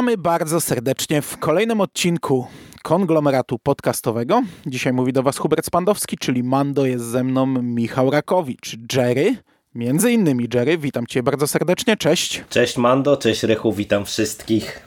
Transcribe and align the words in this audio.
Witamy 0.00 0.18
bardzo 0.18 0.60
serdecznie 0.60 1.22
w 1.22 1.38
kolejnym 1.38 1.80
odcinku 1.80 2.46
konglomeratu 2.82 3.58
podcastowego. 3.58 4.42
Dzisiaj 4.66 4.92
mówi 4.92 5.12
do 5.12 5.22
Was 5.22 5.38
Hubert 5.38 5.66
Spandowski, 5.66 6.18
czyli 6.18 6.42
Mando, 6.42 6.86
jest 6.86 7.04
ze 7.04 7.24
mną 7.24 7.46
Michał 7.46 8.10
Rakowicz, 8.10 8.76
Jerry, 8.96 9.36
między 9.74 10.12
innymi 10.12 10.48
Jerry. 10.54 10.78
Witam 10.78 11.06
Cię 11.06 11.22
bardzo 11.22 11.46
serdecznie, 11.46 11.96
cześć. 11.96 12.44
Cześć 12.50 12.76
Mando, 12.76 13.16
cześć 13.16 13.42
Rychu, 13.42 13.72
witam 13.72 14.04
wszystkich. 14.04 14.82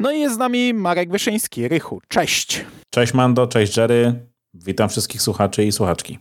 No 0.00 0.12
i 0.12 0.20
jest 0.20 0.34
z 0.34 0.38
nami 0.38 0.74
Marek 0.74 1.10
Wyszyński, 1.10 1.68
Rychu, 1.68 2.00
cześć. 2.08 2.64
Cześć 2.90 3.14
Mando, 3.14 3.46
cześć 3.46 3.76
Jerry, 3.76 4.14
witam 4.54 4.88
wszystkich 4.88 5.22
słuchaczy 5.22 5.64
i 5.64 5.72
słuchaczki. 5.72 6.18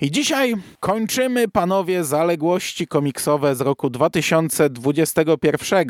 I 0.00 0.10
dzisiaj 0.10 0.54
kończymy, 0.80 1.48
panowie, 1.48 2.04
zaległości 2.04 2.86
komiksowe 2.86 3.54
z 3.54 3.60
roku 3.60 3.90
2021. 3.90 5.86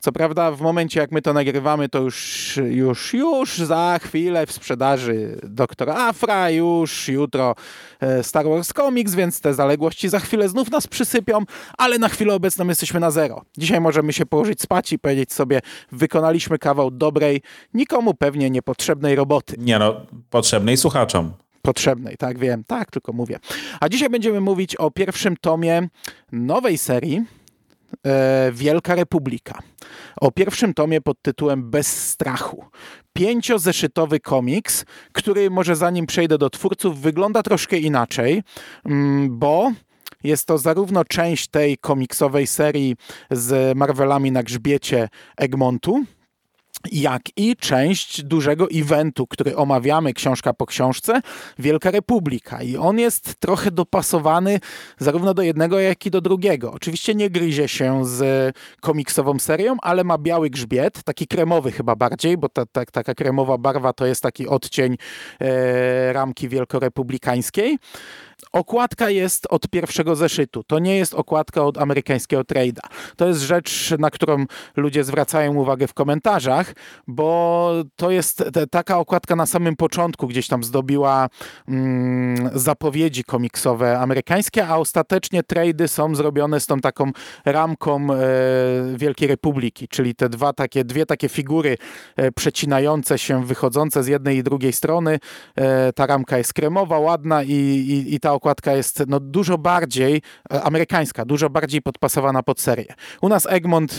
Co 0.00 0.12
prawda, 0.12 0.50
w 0.50 0.60
momencie 0.60 1.00
jak 1.00 1.12
my 1.12 1.22
to 1.22 1.32
nagrywamy, 1.32 1.88
to 1.88 1.98
już, 1.98 2.58
już, 2.70 3.14
już 3.14 3.58
za 3.58 3.98
chwilę 4.02 4.46
w 4.46 4.52
sprzedaży 4.52 5.40
Doktora 5.42 5.94
Afra, 5.94 6.50
już 6.50 7.08
jutro 7.08 7.54
e, 8.00 8.22
Star 8.22 8.46
Wars 8.48 8.72
Comics, 8.72 9.14
więc 9.14 9.40
te 9.40 9.54
zaległości 9.54 10.08
za 10.08 10.20
chwilę 10.20 10.48
znów 10.48 10.70
nas 10.70 10.86
przysypią, 10.86 11.38
ale 11.78 11.98
na 11.98 12.08
chwilę 12.08 12.34
obecną 12.34 12.68
jesteśmy 12.68 13.00
na 13.00 13.10
zero. 13.10 13.42
Dzisiaj 13.56 13.80
możemy 13.80 14.12
się 14.12 14.26
położyć 14.26 14.62
spać 14.62 14.92
i 14.92 14.98
powiedzieć 14.98 15.32
sobie, 15.32 15.60
wykonaliśmy 15.92 16.58
kawał 16.58 16.90
dobrej, 16.90 17.42
nikomu 17.74 18.14
pewnie 18.14 18.50
niepotrzebnej 18.50 19.14
roboty. 19.14 19.54
Nie 19.58 19.78
no, 19.78 20.00
potrzebnej 20.30 20.76
słuchaczom 20.76 21.32
potrzebnej, 21.68 22.16
tak 22.16 22.38
wiem, 22.38 22.64
tak 22.66 22.90
tylko 22.90 23.12
mówię. 23.12 23.38
A 23.80 23.88
dzisiaj 23.88 24.10
będziemy 24.10 24.40
mówić 24.40 24.76
o 24.76 24.90
pierwszym 24.90 25.36
tomie 25.36 25.88
nowej 26.32 26.78
serii 26.78 27.24
e, 28.06 28.52
Wielka 28.52 28.94
Republika. 28.94 29.58
O 30.20 30.30
pierwszym 30.30 30.74
tomie 30.74 31.00
pod 31.00 31.22
tytułem 31.22 31.70
Bez 31.70 32.08
strachu. 32.08 32.64
Pięciozeszytowy 33.12 34.20
komiks, 34.20 34.84
który 35.12 35.50
może 35.50 35.76
zanim 35.76 36.06
przejdę 36.06 36.38
do 36.38 36.50
twórców 36.50 37.00
wygląda 37.00 37.42
troszkę 37.42 37.78
inaczej, 37.78 38.42
mm, 38.84 39.38
bo 39.38 39.72
jest 40.24 40.46
to 40.46 40.58
zarówno 40.58 41.04
część 41.04 41.48
tej 41.48 41.78
komiksowej 41.78 42.46
serii 42.46 42.96
z 43.30 43.76
Marvelami 43.76 44.32
na 44.32 44.42
grzbiecie 44.42 45.08
Egmontu, 45.36 46.04
jak 46.92 47.22
i 47.36 47.56
część 47.56 48.22
dużego 48.22 48.68
eventu, 48.74 49.26
który 49.26 49.56
omawiamy 49.56 50.12
książka 50.12 50.52
po 50.52 50.66
książce, 50.66 51.20
Wielka 51.58 51.90
Republika. 51.90 52.62
I 52.62 52.76
on 52.76 52.98
jest 52.98 53.34
trochę 53.40 53.70
dopasowany 53.70 54.60
zarówno 54.98 55.34
do 55.34 55.42
jednego, 55.42 55.80
jak 55.80 56.06
i 56.06 56.10
do 56.10 56.20
drugiego. 56.20 56.72
Oczywiście 56.72 57.14
nie 57.14 57.30
gryzie 57.30 57.68
się 57.68 58.06
z 58.06 58.56
komiksową 58.80 59.38
serią, 59.38 59.76
ale 59.82 60.04
ma 60.04 60.18
biały 60.18 60.50
grzbiet, 60.50 61.02
taki 61.02 61.26
kremowy 61.26 61.72
chyba 61.72 61.96
bardziej, 61.96 62.36
bo 62.36 62.48
ta, 62.48 62.66
ta, 62.66 62.84
taka 62.84 63.14
kremowa 63.14 63.58
barwa 63.58 63.92
to 63.92 64.06
jest 64.06 64.22
taki 64.22 64.48
odcień 64.48 64.96
e, 65.40 66.12
ramki 66.12 66.48
wielkorepublikańskiej. 66.48 67.78
Okładka 68.52 69.10
jest 69.10 69.46
od 69.50 69.68
pierwszego 69.68 70.16
zeszytu. 70.16 70.64
To 70.64 70.78
nie 70.78 70.96
jest 70.96 71.14
okładka 71.14 71.62
od 71.62 71.78
amerykańskiego 71.78 72.42
trade'a. 72.42 72.88
To 73.16 73.28
jest 73.28 73.40
rzecz, 73.40 73.94
na 73.98 74.10
którą 74.10 74.44
ludzie 74.76 75.04
zwracają 75.04 75.54
uwagę 75.54 75.86
w 75.86 75.94
komentarzach, 75.94 76.74
bo 77.06 77.72
to 77.96 78.10
jest 78.10 78.44
taka 78.70 78.98
okładka 78.98 79.36
na 79.36 79.46
samym 79.46 79.76
początku 79.76 80.26
gdzieś 80.26 80.48
tam 80.48 80.64
zdobiła 80.64 81.28
mm, 81.68 82.37
zapowiedzi 82.54 83.24
komiksowe 83.24 83.98
amerykańskie, 83.98 84.66
a 84.66 84.76
ostatecznie 84.76 85.42
trade'y 85.42 85.88
są 85.88 86.14
zrobione 86.14 86.60
z 86.60 86.66
tą 86.66 86.80
taką 86.80 87.10
ramką 87.44 88.06
e, 88.12 88.16
Wielkiej 88.96 89.28
Republiki, 89.28 89.88
czyli 89.88 90.14
te 90.14 90.28
dwa 90.28 90.52
takie, 90.52 90.84
dwie 90.84 91.06
takie 91.06 91.28
figury 91.28 91.76
e, 92.16 92.32
przecinające 92.32 93.18
się, 93.18 93.44
wychodzące 93.44 94.02
z 94.02 94.06
jednej 94.06 94.36
i 94.36 94.42
drugiej 94.42 94.72
strony. 94.72 95.18
E, 95.56 95.92
ta 95.92 96.06
ramka 96.06 96.38
jest 96.38 96.52
kremowa, 96.52 96.98
ładna 96.98 97.42
i, 97.42 97.52
i, 97.52 98.14
i 98.14 98.20
ta 98.20 98.32
okładka 98.32 98.72
jest 98.72 99.04
no, 99.08 99.20
dużo 99.20 99.58
bardziej 99.58 100.22
amerykańska, 100.50 101.24
dużo 101.24 101.50
bardziej 101.50 101.82
podpasowana 101.82 102.42
pod 102.42 102.60
serię. 102.60 102.94
U 103.20 103.28
nas 103.28 103.46
Egmont, 103.46 103.98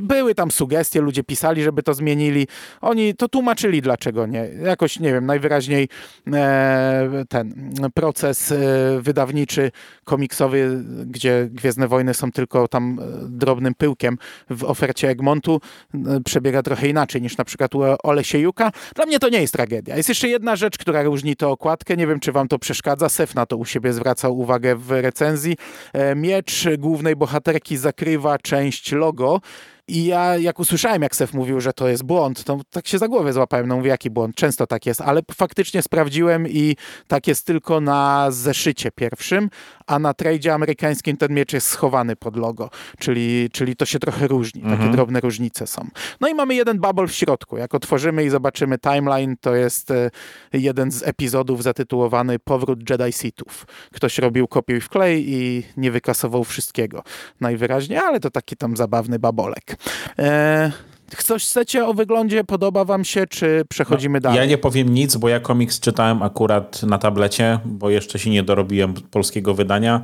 były 0.00 0.34
tam 0.34 0.50
sugestie, 0.50 1.00
ludzie 1.00 1.24
pisali, 1.24 1.62
żeby 1.62 1.82
to 1.82 1.94
zmienili. 1.94 2.46
Oni 2.80 3.14
to 3.14 3.28
tłumaczyli, 3.28 3.82
dlaczego 3.82 4.26
nie. 4.26 4.48
Jakoś, 4.64 5.00
nie 5.00 5.12
wiem, 5.12 5.26
najwyraźniej 5.26 5.88
e, 6.32 7.24
ten 7.28 7.72
proces 7.94 8.54
wydawniczy, 9.00 9.70
komiksowy, 10.04 10.84
gdzie 11.06 11.48
Gwiezdne 11.50 11.88
Wojny 11.88 12.14
są 12.14 12.32
tylko 12.32 12.68
tam 12.68 13.00
drobnym 13.28 13.74
pyłkiem 13.74 14.18
w 14.50 14.64
ofercie 14.64 15.08
Egmontu, 15.08 15.60
przebiega 16.24 16.62
trochę 16.62 16.88
inaczej 16.88 17.22
niż 17.22 17.36
na 17.36 17.44
przykład 17.44 17.74
u 17.74 17.80
Olesiejuka. 18.02 18.72
Dla 18.94 19.06
mnie 19.06 19.18
to 19.18 19.28
nie 19.28 19.40
jest 19.40 19.52
tragedia. 19.52 19.96
Jest 19.96 20.08
jeszcze 20.08 20.28
jedna 20.28 20.56
rzecz, 20.56 20.78
która 20.78 21.02
różni 21.02 21.36
tę 21.36 21.48
okładkę. 21.48 21.96
Nie 21.96 22.06
wiem, 22.06 22.20
czy 22.20 22.32
wam 22.32 22.48
to 22.48 22.58
przeszkadza. 22.58 23.08
Sef 23.08 23.34
na 23.34 23.46
to 23.46 23.56
u 23.56 23.64
siebie 23.64 23.92
zwracał 23.92 24.38
uwagę 24.38 24.76
w 24.76 24.90
recenzji. 24.90 25.56
E, 25.92 26.14
miecz 26.14 26.64
głównej 26.78 27.16
bohaterki 27.16 27.76
zakrywa 27.76 28.38
część 28.38 28.92
logo 28.92 29.17
kogo 29.18 29.40
i 29.88 30.04
ja 30.04 30.36
jak 30.36 30.58
usłyszałem, 30.58 31.02
jak 31.02 31.16
Sef 31.16 31.34
mówił, 31.34 31.60
że 31.60 31.72
to 31.72 31.88
jest 31.88 32.04
błąd, 32.04 32.44
to 32.44 32.60
tak 32.70 32.88
się 32.88 32.98
za 32.98 33.08
głowę 33.08 33.32
złapałem. 33.32 33.66
No 33.66 33.76
mówię, 33.76 33.90
jaki 33.90 34.10
błąd? 34.10 34.36
Często 34.36 34.66
tak 34.66 34.86
jest, 34.86 35.00
ale 35.00 35.20
faktycznie 35.34 35.82
sprawdziłem 35.82 36.48
i 36.48 36.76
tak 37.06 37.26
jest 37.26 37.46
tylko 37.46 37.80
na 37.80 38.30
zeszycie 38.30 38.90
pierwszym, 38.90 39.50
a 39.86 39.98
na 39.98 40.14
tradzie 40.14 40.54
amerykańskim 40.54 41.16
ten 41.16 41.32
miecz 41.32 41.52
jest 41.52 41.68
schowany 41.68 42.16
pod 42.16 42.36
logo, 42.36 42.70
czyli, 42.98 43.48
czyli 43.52 43.76
to 43.76 43.86
się 43.86 43.98
trochę 43.98 44.28
różni. 44.28 44.62
Takie 44.62 44.74
mhm. 44.74 44.92
drobne 44.92 45.20
różnice 45.20 45.66
są. 45.66 45.88
No 46.20 46.28
i 46.28 46.34
mamy 46.34 46.54
jeden 46.54 46.78
bubble 46.78 47.06
w 47.06 47.14
środku. 47.14 47.56
Jak 47.56 47.74
otworzymy 47.74 48.24
i 48.24 48.30
zobaczymy 48.30 48.78
timeline, 48.78 49.36
to 49.40 49.54
jest 49.54 49.90
e, 49.90 50.10
jeden 50.52 50.90
z 50.90 51.02
epizodów 51.02 51.62
zatytułowany 51.62 52.38
Powrót 52.38 52.90
Jedi 52.90 53.12
Sithów. 53.12 53.66
Ktoś 53.92 54.18
robił 54.18 54.48
kopiuj 54.48 54.80
w 54.80 54.88
klej 54.88 55.24
i 55.28 55.62
nie 55.76 55.90
wykasował 55.90 56.44
wszystkiego 56.44 57.02
najwyraźniej, 57.40 57.98
ale 57.98 58.20
to 58.20 58.30
taki 58.30 58.56
tam 58.56 58.76
zabawny 58.76 59.18
babolek. 59.18 59.77
E, 60.18 60.72
Coś 61.16 61.44
chcecie 61.44 61.86
o 61.86 61.94
wyglądzie? 61.94 62.44
Podoba 62.44 62.84
wam 62.84 63.04
się, 63.04 63.26
czy 63.26 63.64
przechodzimy 63.68 64.18
no, 64.18 64.20
dalej? 64.20 64.38
Ja 64.38 64.44
nie 64.44 64.58
powiem 64.58 64.88
nic, 64.94 65.16
bo 65.16 65.28
ja 65.28 65.40
komiks 65.40 65.80
czytałem 65.80 66.22
akurat 66.22 66.82
na 66.82 66.98
tablecie, 66.98 67.58
bo 67.64 67.90
jeszcze 67.90 68.18
się 68.18 68.30
nie 68.30 68.42
dorobiłem 68.42 68.94
polskiego 68.94 69.54
wydania. 69.54 70.02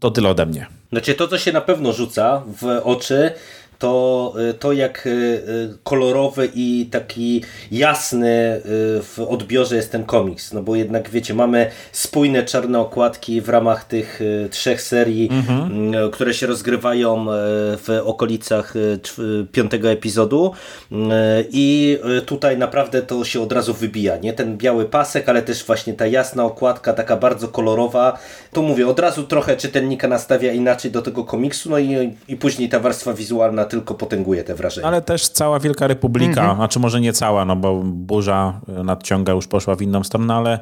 To 0.00 0.10
tyle 0.10 0.28
ode 0.28 0.46
mnie. 0.46 0.66
Znaczy 0.92 1.14
to, 1.14 1.28
co 1.28 1.38
się 1.38 1.52
na 1.52 1.60
pewno 1.60 1.92
rzuca 1.92 2.42
w 2.60 2.80
oczy, 2.84 3.30
to, 3.78 4.34
y, 4.50 4.54
to 4.54 4.72
jak 4.72 5.06
y, 5.06 5.10
y, 5.10 5.78
kolorowy 5.82 6.48
i 6.54 6.88
taki 6.90 7.44
jasny 7.70 8.60
w 9.02 9.26
odbiorze 9.28 9.76
jest 9.76 9.92
ten 9.92 10.04
komiks. 10.04 10.52
No 10.52 10.62
bo 10.62 10.76
jednak 10.76 11.10
wiecie, 11.10 11.34
mamy 11.34 11.70
spójne 11.92 12.42
czarne 12.42 12.80
okładki 12.80 13.40
w 13.40 13.48
ramach 13.48 13.84
tych 13.84 14.20
trzech 14.50 14.82
serii, 14.82 15.28
mhm. 15.32 15.62
Mm, 15.62 16.10
które 16.10 16.34
się 16.34 16.46
rozgrywają 16.46 17.26
w 17.76 18.00
okolicach 18.04 18.74
piątego 19.52 19.90
epizodu 19.90 20.52
i 21.50 21.98
tutaj 22.26 22.58
naprawdę 22.58 23.02
to 23.02 23.24
się 23.24 23.40
od 23.40 23.52
razu 23.52 23.74
wybija, 23.74 24.16
nie? 24.16 24.32
Ten 24.32 24.56
biały 24.56 24.84
pasek, 24.84 25.28
ale 25.28 25.42
też 25.42 25.64
właśnie 25.64 25.94
ta 25.94 26.06
jasna 26.06 26.44
okładka, 26.44 26.92
taka 26.92 27.16
bardzo 27.16 27.48
kolorowa. 27.48 28.18
To 28.52 28.62
mówię, 28.62 28.86
od 28.86 28.98
razu 28.98 29.24
trochę 29.24 29.56
czytelnika 29.56 30.08
nastawia 30.08 30.52
inaczej 30.52 30.90
do 30.90 31.02
tego 31.02 31.24
komiksu, 31.24 31.70
no 31.70 31.78
i, 31.78 32.16
i 32.28 32.36
później 32.36 32.68
ta 32.68 32.80
warstwa 32.80 33.12
wizualna 33.12 33.67
tylko 33.68 33.94
potęguje 33.94 34.44
te 34.44 34.54
wrażenie. 34.54 34.86
Ale 34.86 35.02
też 35.02 35.28
cała 35.28 35.60
Wielka 35.60 35.86
Republika, 35.86 36.40
mhm. 36.40 36.56
znaczy 36.56 36.78
może 36.78 37.00
nie 37.00 37.12
cała, 37.12 37.44
no 37.44 37.56
bo 37.56 37.82
burza 37.84 38.60
nadciąga 38.84 39.32
już 39.32 39.46
poszła 39.46 39.74
w 39.74 39.82
inną 39.82 40.04
stronę, 40.04 40.34
ale 40.34 40.58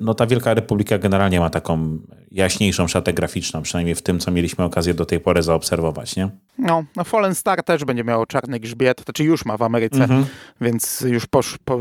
no 0.00 0.14
ta 0.14 0.26
Wielka 0.26 0.54
Republika 0.54 0.98
generalnie 0.98 1.40
ma 1.40 1.50
taką 1.50 1.98
jaśniejszą 2.30 2.88
szatę 2.88 3.12
graficzną, 3.12 3.62
przynajmniej 3.62 3.94
w 3.94 4.02
tym, 4.02 4.20
co 4.20 4.30
mieliśmy 4.30 4.64
okazję 4.64 4.94
do 4.94 5.06
tej 5.06 5.20
pory 5.20 5.42
zaobserwować, 5.42 6.16
nie? 6.16 6.30
No, 6.58 6.84
no 6.96 7.04
Fallen 7.04 7.34
Star 7.34 7.62
też 7.62 7.84
będzie 7.84 8.04
miało 8.04 8.26
czarny 8.26 8.60
grzbiet, 8.60 8.96
to 8.96 9.02
znaczy 9.02 9.24
już 9.24 9.44
ma 9.44 9.56
w 9.56 9.62
Ameryce, 9.62 10.02
mhm. 10.02 10.26
więc 10.60 11.00
już 11.00 11.26
posz, 11.26 11.58
po, 11.64 11.78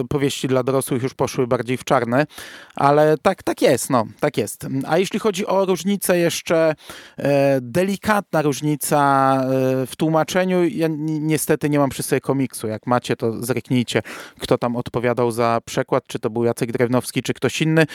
y, 0.00 0.08
powieści 0.08 0.48
dla 0.48 0.62
dorosłych 0.62 1.02
już 1.02 1.14
poszły 1.14 1.46
bardziej 1.46 1.76
w 1.76 1.84
czarne, 1.84 2.26
ale 2.74 3.18
tak, 3.22 3.42
tak 3.42 3.62
jest, 3.62 3.90
no, 3.90 4.04
tak 4.20 4.36
jest. 4.36 4.66
A 4.86 4.98
jeśli 4.98 5.18
chodzi 5.18 5.46
o 5.46 5.64
różnicę 5.64 6.18
jeszcze, 6.18 6.74
e, 7.16 7.58
delikatna 7.60 8.42
różnica 8.42 9.34
e, 9.44 9.86
w 9.86 9.96
tłumaczeniu, 9.96 10.64
ja 10.64 10.88
niestety 10.98 11.70
nie 11.70 11.78
mam 11.78 11.90
przy 11.90 12.02
sobie 12.02 12.20
komiksu, 12.20 12.68
jak 12.68 12.86
macie, 12.86 13.16
to 13.16 13.42
zreknijcie, 13.42 14.02
kto 14.40 14.58
tam 14.58 14.76
odpowiadał 14.76 15.30
za 15.30 15.60
przekład, 15.64 16.06
czy 16.06 16.18
to 16.18 16.30
był 16.30 16.44
Jacek 16.44 16.72
Drewnowski, 16.72 17.21
czy 17.22 17.34
ktoś 17.34 17.62
inny. 17.62 17.86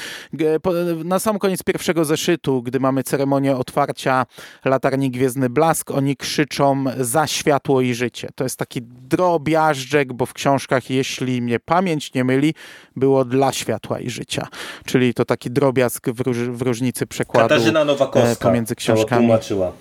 Na 1.06 1.20
sam 1.20 1.40
koniec 1.40 1.64
pierwszego 1.64 2.06
zeszytu, 2.06 2.64
gdy 2.64 2.80
mamy 2.80 3.04
ceremonię 3.04 3.58
otwarcia 3.58 4.26
latarni 4.66 5.12
Gwiezdny 5.12 5.50
Blask, 5.50 5.92
oni 5.92 6.16
krzyczą 6.16 6.84
za 6.98 7.28
światło 7.28 7.82
i 7.82 7.94
życie. 7.94 8.30
To 8.36 8.44
jest 8.44 8.58
taki 8.58 8.82
drobiażdżek, 8.82 10.14
bo 10.14 10.26
w 10.26 10.34
książkach, 10.34 10.90
jeśli 10.90 11.42
mnie 11.42 11.60
pamięć 11.60 12.14
nie 12.14 12.24
myli, 12.24 12.54
było 12.96 13.26
dla 13.26 13.52
światła 13.52 14.00
i 14.00 14.10
życia. 14.10 14.48
Czyli 14.86 15.14
to 15.14 15.26
taki 15.26 15.52
drobiazg 15.52 16.10
w, 16.10 16.20
róż, 16.20 16.38
w 16.38 16.62
różnicy 16.62 17.08
przekładu 17.08 17.50
Katarzyna 17.50 17.86
Nowakowska 17.86 18.32
e, 18.32 18.36
pomiędzy 18.36 18.76
książkami. 18.76 19.26
tłumaczyła. 19.28 19.72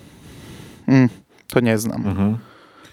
Mm, 0.87 1.09
to 1.47 1.59
nie 1.59 1.77
znam. 1.77 2.07
Mhm. 2.07 2.37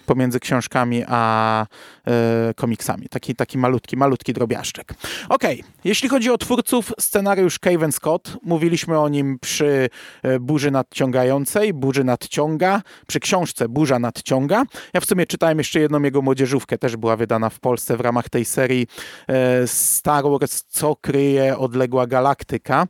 Pomiędzy 0.05 0.39
książkami 0.39 1.03
a 1.07 1.65
e, 2.07 2.53
komiksami. 2.53 3.09
Taki, 3.09 3.35
taki 3.35 3.57
malutki, 3.57 3.97
malutki 3.97 4.33
drobiażdżek. 4.33 4.93
Okej, 5.29 5.61
okay. 5.61 5.71
jeśli 5.83 6.09
chodzi 6.09 6.29
o 6.29 6.37
twórców, 6.37 6.93
scenariusz 6.99 7.59
Kevin 7.59 7.91
Scott, 7.91 8.37
mówiliśmy 8.43 8.99
o 8.99 9.09
nim 9.09 9.39
przy 9.39 9.89
e, 10.23 10.39
Burzy 10.39 10.71
Nadciągającej, 10.71 11.73
Burzy 11.73 12.03
Nadciąga, 12.03 12.81
przy 13.07 13.19
książce 13.19 13.69
Burza 13.69 13.99
Nadciąga. 13.99 14.63
Ja 14.93 15.01
w 15.01 15.05
sumie 15.05 15.25
czytałem 15.25 15.57
jeszcze 15.57 15.79
jedną 15.79 16.01
jego 16.01 16.21
młodzieżówkę, 16.21 16.77
też 16.77 16.97
była 16.97 17.15
wydana 17.15 17.49
w 17.49 17.59
Polsce 17.59 17.97
w 17.97 18.01
ramach 18.01 18.29
tej 18.29 18.45
serii 18.45 18.87
e, 19.27 19.67
Star 19.67 20.23
Wars, 20.23 20.63
co 20.67 20.95
kryje 20.95 21.57
odległa 21.57 22.07
galaktyka. 22.07 22.87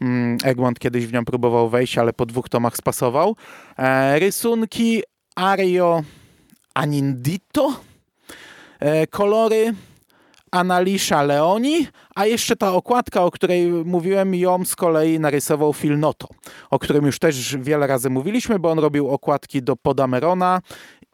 Mm, 0.00 0.38
Egmont 0.44 0.78
kiedyś 0.78 1.06
w 1.06 1.12
nią 1.12 1.24
próbował 1.24 1.68
wejść, 1.68 1.98
ale 1.98 2.12
po 2.12 2.26
dwóch 2.26 2.48
tomach 2.48 2.76
spasował. 2.76 3.36
Rysunki 4.18 5.02
Ario 5.36 6.02
Anindito, 6.76 7.80
e, 8.80 9.06
kolory 9.06 9.74
Analisza 10.50 11.22
Leoni, 11.22 11.86
a 12.14 12.26
jeszcze 12.26 12.56
ta 12.56 12.72
okładka, 12.72 13.22
o 13.22 13.30
której 13.30 13.66
mówiłem, 13.66 14.34
ją 14.34 14.64
z 14.64 14.76
kolei 14.76 15.20
narysował 15.20 15.72
Phil 15.72 15.98
Noto, 15.98 16.28
o 16.70 16.78
którym 16.78 17.06
już 17.06 17.18
też 17.18 17.56
wiele 17.56 17.86
razy 17.86 18.10
mówiliśmy, 18.10 18.58
bo 18.58 18.70
on 18.70 18.78
robił 18.78 19.08
okładki 19.08 19.62
do 19.62 19.76
Podamerona 19.76 20.60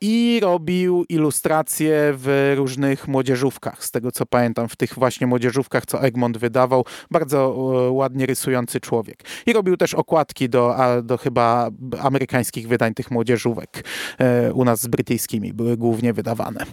i 0.03 0.41
robił 0.43 1.05
ilustracje 1.09 1.95
w 2.17 2.53
różnych 2.57 3.09
młodzieżówkach. 3.09 3.85
Z 3.85 3.91
tego 3.91 4.13
co 4.13 4.27
pamiętam, 4.27 4.69
w 4.69 4.77
tych 4.77 4.95
właśnie 4.95 5.27
młodzieżówkach, 5.27 5.87
co 5.87 6.03
Egmont 6.03 6.39
wydawał, 6.39 6.85
bardzo 7.11 7.55
e, 7.89 7.91
ładnie 7.91 8.27
rysujący 8.27 8.81
człowiek. 8.81 9.25
I 9.47 9.53
robił 9.53 9.77
też 9.77 9.95
okładki 9.95 10.49
do, 10.49 10.77
do 11.03 11.19
chyba 11.19 11.71
amerykańskich 12.01 12.69
wydań 12.69 12.95
tych 12.95 13.11
młodzieżówek. 13.11 13.85
E, 14.19 14.53
u 14.53 14.65
nas 14.65 14.81
z 14.81 14.87
brytyjskimi 14.87 15.53
były 15.53 15.77
głównie 15.77 16.13
wydawane. 16.13 16.65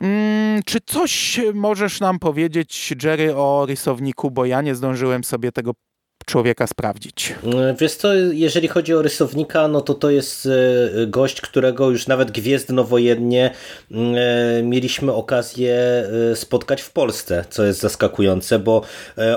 Mm, 0.00 0.62
czy 0.62 0.78
coś 0.86 1.40
możesz 1.54 2.00
nam 2.00 2.18
powiedzieć, 2.18 2.94
Jerry, 3.04 3.36
o 3.36 3.66
rysowniku, 3.68 4.30
bo 4.30 4.44
ja 4.44 4.62
nie 4.62 4.74
zdążyłem 4.74 5.24
sobie 5.24 5.52
tego 5.52 5.74
człowieka 6.24 6.66
sprawdzić. 6.66 7.34
E, 7.54 7.74
wiesz 7.80 7.94
co, 7.94 8.14
jeżeli 8.14 8.68
chodzi 8.68 8.94
o 8.94 9.02
rysownika, 9.02 9.68
no 9.68 9.80
to 9.80 9.94
to 9.94 10.10
jest 10.10 10.46
e, 10.46 11.06
gość, 11.06 11.40
którego 11.40 11.90
już 11.90 12.06
nawet 12.06 12.30
Gwiezdnowojennie 12.30 13.50
mm, 13.90 14.14
e, 14.18 14.62
mieliśmy 14.62 15.12
okazję 15.12 15.74
spotkać 16.34 16.82
w 16.82 16.90
Polsce, 16.90 17.44
co 17.50 17.64
jest 17.64 17.80
zaskakujące, 17.80 18.58
bo 18.58 18.82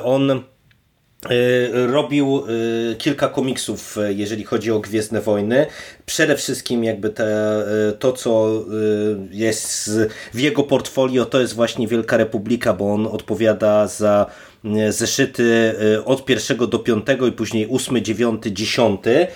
on 0.03 0.43
robił 1.73 2.43
kilka 2.97 3.27
komiksów, 3.29 3.97
jeżeli 4.09 4.43
chodzi 4.43 4.71
o 4.71 4.79
Gwiezdne 4.79 5.21
Wojny. 5.21 5.65
Przede 6.05 6.35
wszystkim 6.35 6.83
jakby 6.83 7.09
te, 7.09 7.63
to, 7.99 8.13
co 8.13 8.51
jest 9.31 9.99
w 10.33 10.39
jego 10.39 10.63
portfolio, 10.63 11.25
to 11.25 11.41
jest 11.41 11.53
właśnie 11.53 11.87
Wielka 11.87 12.17
Republika, 12.17 12.73
bo 12.73 12.93
on 12.93 13.07
odpowiada 13.07 13.87
za 13.87 14.25
zeszyty 14.89 15.75
e, 15.95 16.05
od 16.05 16.25
pierwszego 16.25 16.67
do 16.67 16.79
piątego 16.79 17.27
i 17.27 17.31
później 17.31 17.67
ósmy, 17.67 18.01
dziewiąty, 18.01 18.51
dziesiąty, 18.51 19.27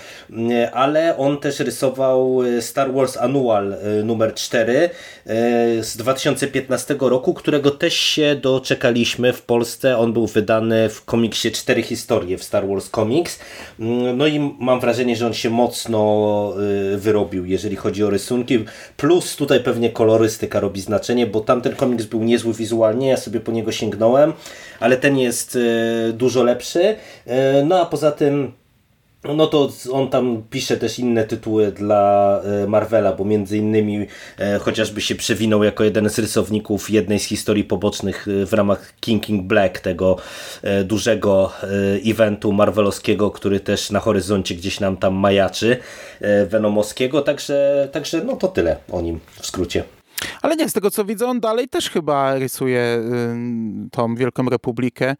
e, 0.52 0.72
ale 0.72 1.18
on 1.18 1.38
też 1.38 1.60
rysował 1.60 2.44
e, 2.44 2.62
Star 2.62 2.94
Wars 2.94 3.18
Annual 3.18 3.76
numer 4.04 4.34
4 4.34 4.90
z 5.82 5.98
2015 5.98 6.96
roku, 7.00 7.34
którego 7.34 7.72
też 7.72 7.94
się 7.94 8.36
doczekaliśmy 8.42 9.34
w 9.34 9.42
Polsce. 9.42 9.98
On 9.98 10.14
był 10.14 10.28
wydany 10.28 10.90
w 10.90 11.06
komiksie 11.06 11.52
Cztery 11.52 11.84
historie 11.84 12.38
w 12.38 12.44
Star 12.44 12.68
Wars 12.68 12.90
Comics. 12.90 13.40
Mm, 13.80 14.18
no 14.18 14.28
i 14.28 14.56
mam 14.60 14.80
wrażenie, 14.80 15.16
że 15.16 15.28
on 15.28 15.34
się 15.34 15.50
mocno 15.50 16.54
wyrobił, 16.98 17.46
jeżeli 17.46 17.76
chodzi 17.76 18.04
o 18.04 18.10
rysunki. 18.10 18.66
Plus 18.98 19.36
tutaj 19.36 19.60
pewnie 19.60 19.90
kolorystyka 19.90 20.60
robi 20.60 20.82
znaczenie, 20.82 21.28
bo 21.28 21.40
tamten 21.40 21.76
komiks 21.76 22.06
był 22.06 22.24
niezły 22.24 22.54
wizualnie, 22.54 23.08
ja 23.08 23.18
sobie 23.18 23.40
po 23.40 23.52
niego 23.52 23.72
sięgnąłem, 23.72 24.34
ale 24.80 24.98
ten 24.98 25.11
jest 25.18 25.58
e, 26.10 26.14
dużo 26.14 26.44
lepszy. 26.44 26.96
E, 27.26 27.64
no 27.66 27.80
a 27.80 27.86
poza 27.86 28.12
tym 28.12 28.52
no 29.36 29.48
to 29.48 29.70
on 29.92 30.10
tam 30.10 30.44
pisze 30.50 30.78
też 30.78 31.00
inne 31.00 31.24
tytuły 31.24 31.72
dla 31.72 32.42
e, 32.64 32.68
Marvela, 32.68 33.14
bo 33.14 33.26
między 33.26 33.58
innymi 33.58 34.08
chociażby 34.62 35.02
się 35.02 35.16
przewinął 35.16 35.64
jako 35.64 35.84
jeden 35.84 36.10
z 36.10 36.20
rysowników 36.20 36.90
jednej 36.90 37.20
z 37.20 37.24
historii 37.24 37.64
pobocznych 37.64 38.28
w 38.46 38.54
ramach 38.54 38.94
King 39.00 39.26
King 39.26 39.48
Black, 39.48 39.80
tego 39.80 40.18
dużego 40.84 41.52
eventu 42.06 42.52
marvelowskiego, 42.52 43.32
który 43.32 43.60
też 43.60 43.92
na 43.92 44.00
horyzoncie 44.00 44.56
gdzieś 44.56 44.80
nam 44.80 44.98
tam 44.98 45.14
majaczy, 45.14 45.78
venomowskiego, 46.48 47.22
także, 47.22 47.90
także 47.92 48.24
no 48.24 48.36
to 48.36 48.48
tyle 48.48 48.78
o 48.92 49.02
nim 49.02 49.20
w 49.42 49.46
skrócie. 49.46 49.84
Ale 50.42 50.56
nie, 50.56 50.70
z 50.70 50.74
tego 50.74 50.92
co 50.92 51.06
widzę, 51.06 51.28
on 51.28 51.40
dalej 51.40 51.70
też 51.70 51.90
chyba 51.90 52.36
rysuje 52.36 52.84
tą 53.92 54.16
Wielką 54.16 54.46
Republikę, 54.46 55.16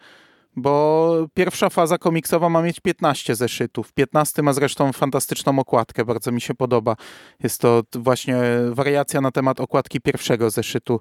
bo 0.56 1.28
pierwsza 1.34 1.70
faza 1.70 1.98
komiksowa 1.98 2.50
ma 2.50 2.62
mieć 2.62 2.80
15 2.80 3.36
zeszytów. 3.36 3.94
15 3.94 4.42
ma 4.42 4.54
zresztą 4.54 4.94
fantastyczną 4.94 5.60
okładkę, 5.60 6.06
bardzo 6.06 6.32
mi 6.32 6.42
się 6.42 6.54
podoba. 6.54 6.96
Jest 7.44 7.62
to 7.62 7.84
właśnie 7.96 8.36
wariacja 8.72 9.22
na 9.22 9.32
temat 9.32 9.60
okładki 9.60 10.02
pierwszego 10.02 10.50
zeszytu 10.50 11.00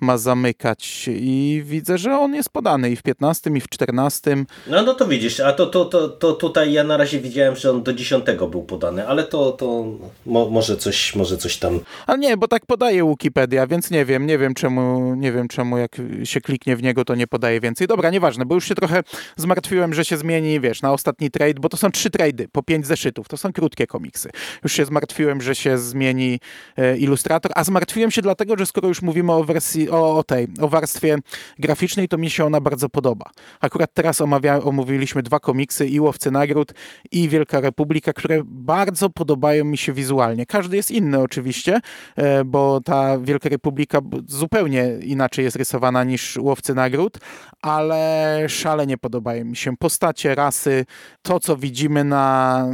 ma 0.00 0.18
zamykać 0.18 1.08
i 1.12 1.62
widzę, 1.64 1.98
że 1.98 2.18
on 2.18 2.34
jest 2.34 2.50
podany 2.50 2.90
i 2.90 2.96
w 2.96 3.02
15 3.02 3.50
i 3.54 3.60
w 3.60 3.68
14. 3.68 4.44
No, 4.66 4.82
no 4.82 4.94
to 4.94 5.06
widzisz, 5.06 5.40
a 5.40 5.52
to, 5.52 5.66
to, 5.66 5.84
to, 5.84 6.08
to 6.08 6.32
tutaj 6.32 6.72
ja 6.72 6.84
na 6.84 6.96
razie 6.96 7.20
widziałem, 7.20 7.56
że 7.56 7.70
on 7.70 7.82
do 7.82 7.92
10 7.92 8.24
był 8.50 8.62
podany, 8.62 9.08
ale 9.08 9.24
to, 9.24 9.52
to 9.52 9.84
mo, 10.26 10.50
może, 10.50 10.76
coś, 10.76 11.14
może 11.14 11.36
coś 11.36 11.56
tam... 11.56 11.80
Ale 12.06 12.18
nie, 12.18 12.36
bo 12.36 12.48
tak 12.48 12.66
podaje 12.66 13.08
Wikipedia, 13.10 13.66
więc 13.66 13.90
nie 13.90 14.04
wiem, 14.04 14.26
nie 14.26 14.38
wiem 14.38 14.54
czemu, 14.54 15.14
nie 15.14 15.32
wiem 15.32 15.48
czemu 15.48 15.78
jak 15.78 15.96
się 16.24 16.40
kliknie 16.40 16.76
w 16.76 16.82
niego, 16.82 17.04
to 17.04 17.14
nie 17.14 17.26
podaje 17.26 17.60
więcej. 17.60 17.86
Dobra, 17.86 18.10
nieważne, 18.10 18.44
bo 18.44 18.54
już 18.54 18.68
się 18.68 18.74
trochę 18.74 18.89
zmartwiłem, 19.36 19.94
że 19.94 20.04
się 20.04 20.16
zmieni, 20.16 20.60
wiesz, 20.60 20.82
na 20.82 20.92
ostatni 20.92 21.30
trade, 21.30 21.60
bo 21.60 21.68
to 21.68 21.76
są 21.76 21.90
trzy 21.90 22.10
trady 22.10 22.48
po 22.52 22.62
pięć 22.62 22.86
zeszytów, 22.86 23.28
to 23.28 23.36
są 23.36 23.52
krótkie 23.52 23.86
komiksy. 23.86 24.30
Już 24.62 24.72
się 24.72 24.84
zmartwiłem, 24.84 25.42
że 25.42 25.54
się 25.54 25.78
zmieni 25.78 26.40
e, 26.76 26.96
ilustrator, 26.96 27.52
a 27.54 27.64
zmartwiłem 27.64 28.10
się 28.10 28.22
dlatego, 28.22 28.58
że 28.58 28.66
skoro 28.66 28.88
już 28.88 29.02
mówimy 29.02 29.32
o 29.32 29.44
wersji 29.44 29.90
o, 29.90 30.24
tej, 30.26 30.48
o 30.60 30.68
warstwie 30.68 31.18
graficznej, 31.58 32.08
to 32.08 32.18
mi 32.18 32.30
się 32.30 32.44
ona 32.44 32.60
bardzo 32.60 32.88
podoba. 32.88 33.30
Akurat 33.60 33.94
teraz 33.94 34.20
omawia, 34.20 34.62
omówiliśmy 34.62 35.22
dwa 35.22 35.40
komiksy, 35.40 35.86
i 35.86 36.00
Łowcy 36.00 36.30
Nagród, 36.30 36.72
i 37.12 37.28
Wielka 37.28 37.60
Republika, 37.60 38.12
które 38.12 38.42
bardzo 38.44 39.10
podobają 39.10 39.64
mi 39.64 39.78
się 39.78 39.92
wizualnie. 39.92 40.46
Każdy 40.46 40.76
jest 40.76 40.90
inny 40.90 41.18
oczywiście, 41.18 41.80
e, 42.16 42.44
bo 42.44 42.80
ta 42.84 43.18
Wielka 43.18 43.48
Republika 43.48 44.00
zupełnie 44.26 44.98
inaczej 45.02 45.44
jest 45.44 45.56
rysowana 45.56 46.04
niż 46.04 46.36
Łowcy 46.36 46.74
Nagród, 46.74 47.18
ale 47.62 48.44
szalenie 48.80 48.98
podobają 48.98 49.44
mi 49.44 49.56
się 49.56 49.76
postacie, 49.76 50.34
rasy, 50.34 50.84
to 51.22 51.40
co 51.40 51.56
widzimy 51.56 52.04
na, 52.04 52.66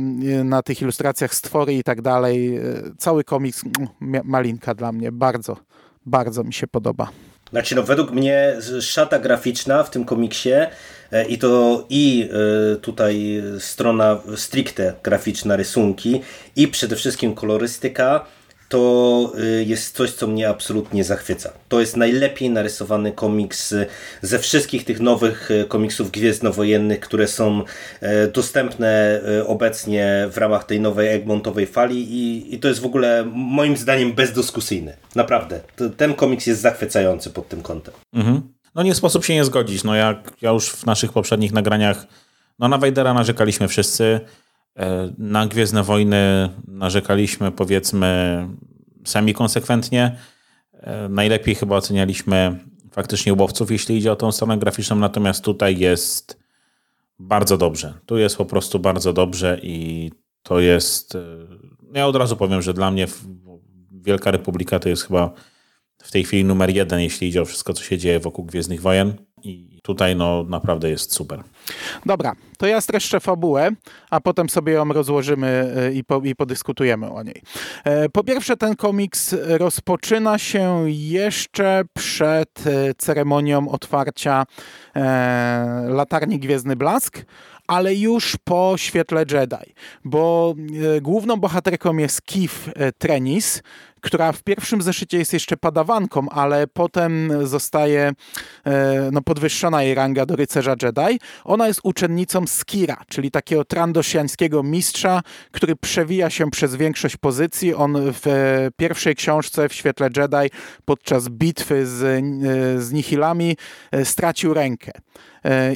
na 0.45 0.63
tych 0.63 0.83
ilustracjach, 0.83 1.35
stwory 1.35 1.75
i 1.75 1.83
tak 1.83 2.03
dalej. 2.03 2.61
Cały 2.99 3.25
komiks, 3.25 3.63
malinka 4.25 4.75
dla 4.75 4.93
mnie, 4.93 5.13
bardzo 5.13 5.57
bardzo 6.07 6.45
mi 6.45 6.53
się 6.53 6.67
podoba. 6.67 7.09
Znaczy, 7.51 7.75
no 7.75 7.83
według 7.83 8.11
mnie 8.11 8.57
szata 8.81 9.19
graficzna 9.19 9.83
w 9.83 9.91
tym 9.91 10.05
komiksie 10.05 10.53
e, 11.13 11.25
i 11.29 11.39
to 11.39 11.87
i 11.91 12.29
e, 12.73 12.77
tutaj 12.77 13.43
strona 13.59 14.19
stricte 14.37 14.95
graficzna, 15.03 15.57
rysunki 15.57 16.23
i 16.57 16.69
przede 16.69 16.97
wszystkim 16.97 17.35
kolorystyka 17.35 18.27
to 18.69 19.33
y, 19.39 19.65
jest 19.65 19.97
coś, 19.97 20.13
co 20.13 20.27
mnie 20.27 20.49
absolutnie 20.49 21.05
zachwyca. 21.05 21.53
To 21.69 21.81
jest 21.81 21.97
najlepiej 21.97 22.51
narysowany 22.51 23.13
komiks 23.13 23.73
y, 23.73 23.87
ze 24.23 24.39
wszystkich 24.39 24.85
tych 24.85 25.01
nowych 25.01 25.51
y, 25.51 25.65
komiksów 25.69 26.11
gwiezdnowojennych, 26.11 27.01
które 27.01 27.27
są 27.27 27.63
dostępne 28.33 29.21
obecnie 29.47 30.29
w 30.31 30.37
ramach 30.37 30.65
tej 30.65 30.81
nowej 30.81 31.09
Egmontowej 31.09 31.67
fali 31.67 32.13
i, 32.13 32.55
i 32.55 32.59
to 32.59 32.69
jest 32.69 32.81
w 32.81 32.87
ogóle 32.87 33.25
moim 33.35 33.77
zdaniem 33.77 34.13
bezdyskusyjny. 34.13 34.97
Naprawdę. 35.15 35.61
Ten 35.97 36.15
komiks 36.15 36.47
jest 36.47 36.61
zachwycający 36.61 37.31
pod 37.31 37.49
tym 37.49 37.63
kątem. 37.63 37.95
Mhm. 38.15 38.43
No 38.75 38.83
nie 38.83 38.95
sposób 38.95 39.25
się 39.25 39.35
nie 39.35 39.45
zgodzić. 39.45 39.85
No 39.85 39.95
jak 39.95 40.33
ja 40.43 40.51
już 40.51 40.71
w 40.71 40.87
naszych 40.87 41.13
poprzednich 41.13 41.53
nagraniach 41.53 42.07
no 42.59 42.69
na 42.69 42.79
Wejdera 42.79 43.15
narzekaliśmy 43.15 43.69
wszyscy. 43.69 44.21
E, 44.76 45.12
na 45.18 45.47
Gwiezdne 45.47 45.83
Wojny 45.83 46.49
narzekaliśmy 46.68 47.52
powiedzmy 47.52 48.40
sami 49.04 49.35
konsekwentnie. 49.35 50.16
E, 50.73 51.09
najlepiej 51.09 51.54
chyba 51.54 51.76
ocenialiśmy 51.76 52.59
faktycznie 52.90 53.35
łowców, 53.35 53.71
jeśli 53.71 53.97
idzie 53.97 54.12
o 54.12 54.16
tą 54.16 54.33
stronę 54.33 54.59
graficzną, 54.59 54.97
natomiast 54.97 55.45
tutaj 55.45 55.78
jest 55.78 56.40
bardzo 57.18 57.56
dobrze. 57.56 57.95
Tu 58.06 58.18
jest 58.18 58.37
po 58.37 58.45
prostu 58.45 58.78
bardzo 58.78 59.12
dobrze 59.12 59.61
i 59.62 60.11
to 60.42 60.61
jest. 60.61 61.14
E, 61.14 61.21
ja 61.95 62.06
od 62.06 62.16
razu 62.16 62.37
powiem, 62.37 62.62
że 62.62 62.75
dla 62.75 62.90
mnie 62.90 63.06
Wielka 63.92 64.30
Republika 64.30 64.78
to 64.78 64.88
jest 64.88 65.02
chyba 65.02 65.33
w 65.99 66.11
tej 66.11 66.25
chwili 66.25 66.45
numer 66.45 66.71
jeden, 66.71 67.00
jeśli 67.00 67.28
idzie 67.28 67.42
o 67.42 67.45
wszystko, 67.45 67.73
co 67.73 67.83
się 67.83 67.99
dzieje 67.99 68.21
wokół 68.21 68.45
Gwiezdnych 68.45 68.80
Wojen. 68.80 69.25
I 69.43 69.81
tutaj 69.83 70.16
no 70.16 70.45
naprawdę 70.49 70.90
jest 70.90 71.12
super. 71.12 71.43
Dobra, 72.07 72.33
to 72.59 72.66
ja 72.66 72.81
streszczę 72.81 73.21
fabułę, 73.21 73.71
a 74.11 74.21
potem 74.21 74.49
sobie 74.49 74.73
ją 74.73 74.88
rozłożymy 74.88 75.73
e, 75.76 75.93
i, 75.93 76.05
po, 76.05 76.21
i 76.25 76.35
podyskutujemy 76.35 77.11
o 77.11 77.23
niej. 77.23 77.43
E, 77.85 78.09
po 78.09 78.25
pierwsze, 78.25 78.57
ten 78.57 78.76
komiks 78.76 79.35
rozpoczyna 79.49 80.38
się 80.38 80.85
jeszcze 80.90 81.83
przed 81.95 82.66
e, 82.66 82.95
ceremonią 82.95 83.69
otwarcia 83.69 84.45
latarni 85.88 86.38
Gwiezdny 86.38 86.76
Blask, 86.76 87.25
ale 87.66 87.95
już 87.95 88.37
po 88.45 88.75
świetle 88.76 89.25
Jedi, 89.33 89.75
bo 90.05 90.55
główną 91.02 91.37
bohaterką 91.37 91.97
jest 91.97 92.23
Kif 92.23 92.71
Trenis, 92.99 93.62
która 94.07 94.33
w 94.33 94.43
pierwszym 94.43 94.83
zeszycie 94.83 95.19
jest 95.19 95.33
jeszcze 95.33 95.57
padawanką, 95.57 96.29
ale 96.29 96.67
potem 96.67 97.33
zostaje 97.47 98.13
e, 98.65 99.09
no, 99.13 99.23
podwyższona 99.23 99.83
jej 99.83 99.95
ranga 99.95 100.27
do 100.27 100.37
rycerza 100.37 100.75
Jedi. 100.83 101.21
Ona 101.45 101.67
jest 101.69 101.81
uczennicą 101.83 102.47
Skira, 102.47 103.03
czyli 103.09 103.31
takiego 103.31 103.65
trandosjańskiego 103.65 104.63
mistrza, 104.63 105.23
który 105.51 105.77
przewija 105.77 106.31
się 106.31 106.51
przez 106.51 106.77
większość 106.77 107.17
pozycji. 107.17 107.75
On 107.75 107.97
w 108.13 108.27
pierwszej 108.77 109.15
książce 109.15 109.69
w 109.69 109.73
świetle 109.73 110.09
Jedi 110.17 110.57
podczas 110.85 111.29
bitwy 111.29 111.87
z, 111.87 112.03
e, 112.03 112.83
z 112.83 112.93
Nihilami 112.93 113.57
e, 113.93 114.05
stracił 114.05 114.55
rękę. 114.55 114.93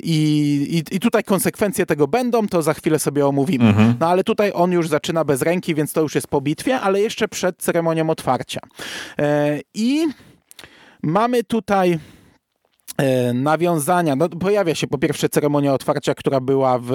I, 0.03 0.83
i, 0.91 0.97
I, 0.97 1.01
tutaj 1.01 1.25
konsekwencje 1.25 1.87
tego 1.87 2.09
będą, 2.09 2.49
to 2.49 2.63
za 2.63 2.75
chwilę 2.75 2.99
sobie 2.99 3.27
omówimy. 3.27 3.69
Mhm. 3.69 3.95
No 4.01 4.09
ale 4.09 4.25
tutaj 4.25 4.53
on 4.55 4.73
już 4.73 4.89
zaczyna 4.89 5.25
bez 5.25 5.43
ręki, 5.43 5.75
więc 5.75 5.93
to 5.93 6.01
już 6.01 6.15
jest 6.15 6.29
po 6.29 6.41
bitwie, 6.41 6.81
ale 6.81 7.01
jeszcze 7.01 7.29
przed 7.29 7.57
ceremonią 7.57 8.11
otwarcia. 8.11 8.61
E, 9.19 9.61
I 9.75 10.07
mamy 11.03 11.45
tutaj 11.45 11.99
e, 12.97 13.33
nawiązania. 13.33 14.17
No, 14.17 14.29
pojawia 14.29 14.75
się 14.75 14.87
po 14.87 14.99
pierwsze 14.99 15.29
ceremonia 15.29 15.75
otwarcia, 15.75 16.15
która 16.15 16.41
była 16.41 16.79
w 16.83 16.93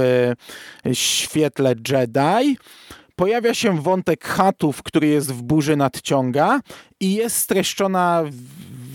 świetle 0.94 1.75
Jedi. 1.89 2.58
Pojawia 3.15 3.53
się 3.53 3.82
wątek 3.82 4.24
chatów, 4.24 4.84
który 4.84 5.08
jest 5.08 5.34
w 5.34 5.41
burzy 5.41 5.75
nadciąga 5.75 6.60
i 7.00 7.13
jest 7.13 7.36
streszczona 7.36 8.24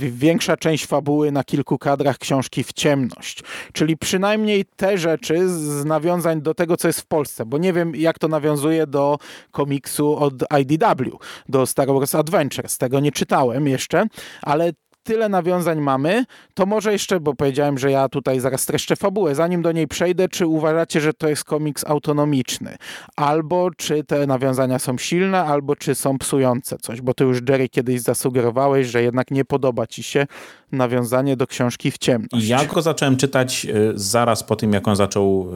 większa 0.01 0.57
część 0.57 0.87
fabuły 0.87 1.33
na 1.33 1.45
kilku 1.45 1.79
kadrach 1.79 2.19
książki 2.19 2.65
w 2.65 2.73
ciemność. 2.73 3.43
Czyli 3.73 3.97
przynajmniej 3.97 4.65
te 4.77 4.99
rzeczy 4.99 5.49
z 5.49 5.85
nawiązań 5.85 6.43
do 6.43 6.55
tego, 6.55 6.77
co 6.77 6.89
jest 6.89 7.01
w 7.01 7.07
Polsce, 7.07 7.47
bo 7.47 7.59
nie 7.59 7.73
wiem, 7.73 7.97
jak 7.97 8.19
to 8.19 8.29
nawiązuje 8.29 8.87
do 8.87 9.19
komiksu 9.51 10.17
od 10.17 10.35
IDW, 10.61 11.19
do 11.49 11.67
Star 11.67 11.89
Wars 11.89 12.15
Adventures. 12.15 12.79
Tego 12.79 13.01
nie 13.01 13.13
czytałem 13.13 13.69
jeszcze, 13.69 14.07
ale 14.43 14.73
tyle 15.03 15.29
nawiązań 15.29 15.81
mamy, 15.81 16.25
to 16.55 16.67
może 16.67 16.93
jeszcze, 16.93 17.21
bo 17.21 17.35
powiedziałem, 17.35 17.79
że 17.79 17.91
ja 17.91 18.09
tutaj 18.09 18.41
zaraz 18.41 18.61
streszczę 18.61 18.97
fabułę, 18.97 19.35
zanim 19.35 19.63
do 19.63 19.73
niej 19.73 19.89
przejdę, 19.89 20.29
czy 20.29 20.47
uważacie, 20.47 21.01
że 21.01 21.13
to 21.13 21.29
jest 21.29 21.45
komiks 21.45 21.85
autonomiczny? 21.87 22.77
Albo 23.17 23.71
czy 23.77 24.05
te 24.05 24.27
nawiązania 24.27 24.79
są 24.79 24.99
silne, 24.99 25.45
albo 25.45 25.77
czy 25.77 25.95
są 25.95 26.19
psujące 26.19 26.79
coś? 26.79 27.01
Bo 27.01 27.15
ty 27.15 27.25
już, 27.25 27.39
Jerry, 27.49 27.69
kiedyś 27.69 28.01
zasugerowałeś, 28.01 28.87
że 28.87 29.03
jednak 29.03 29.31
nie 29.31 29.45
podoba 29.45 29.87
ci 29.87 30.03
się 30.03 30.27
nawiązanie 30.73 31.37
do 31.37 31.47
książki 31.47 31.91
w 31.91 31.99
ciemność. 31.99 32.49
Ja 32.49 32.65
go 32.65 32.83
zacząłem 32.83 33.17
czytać 33.17 33.67
y, 33.67 33.93
zaraz 33.95 34.43
po 34.43 34.57
tym, 34.57 34.73
jak 34.73 34.89
on 34.89 34.97
zaczął 34.97 35.49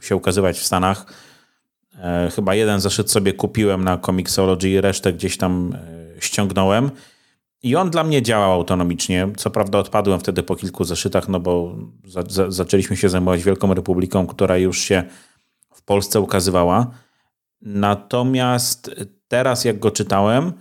y, 0.00 0.06
się 0.06 0.16
ukazywać 0.16 0.58
w 0.58 0.66
Stanach. 0.66 1.06
E, 1.98 2.30
chyba 2.34 2.54
jeden 2.54 2.80
zeszyt 2.80 3.10
sobie 3.10 3.32
kupiłem 3.32 3.84
na 3.84 3.98
Comixology, 3.98 4.80
resztę 4.80 5.12
gdzieś 5.12 5.36
tam 5.36 5.76
y, 6.16 6.20
ściągnąłem. 6.20 6.90
I 7.62 7.76
on 7.76 7.90
dla 7.90 8.04
mnie 8.04 8.22
działał 8.22 8.52
autonomicznie. 8.52 9.28
Co 9.36 9.50
prawda 9.50 9.78
odpadłem 9.78 10.20
wtedy 10.20 10.42
po 10.42 10.56
kilku 10.56 10.84
zeszytach, 10.84 11.28
no 11.28 11.40
bo 11.40 11.76
za, 12.04 12.22
za, 12.28 12.50
zaczęliśmy 12.50 12.96
się 12.96 13.08
zajmować 13.08 13.42
Wielką 13.42 13.74
Republiką, 13.74 14.26
która 14.26 14.58
już 14.58 14.80
się 14.80 15.04
w 15.74 15.82
Polsce 15.82 16.20
ukazywała. 16.20 16.90
Natomiast 17.62 18.90
teraz, 19.28 19.64
jak 19.64 19.78
go 19.78 19.90
czytałem, 19.90 20.52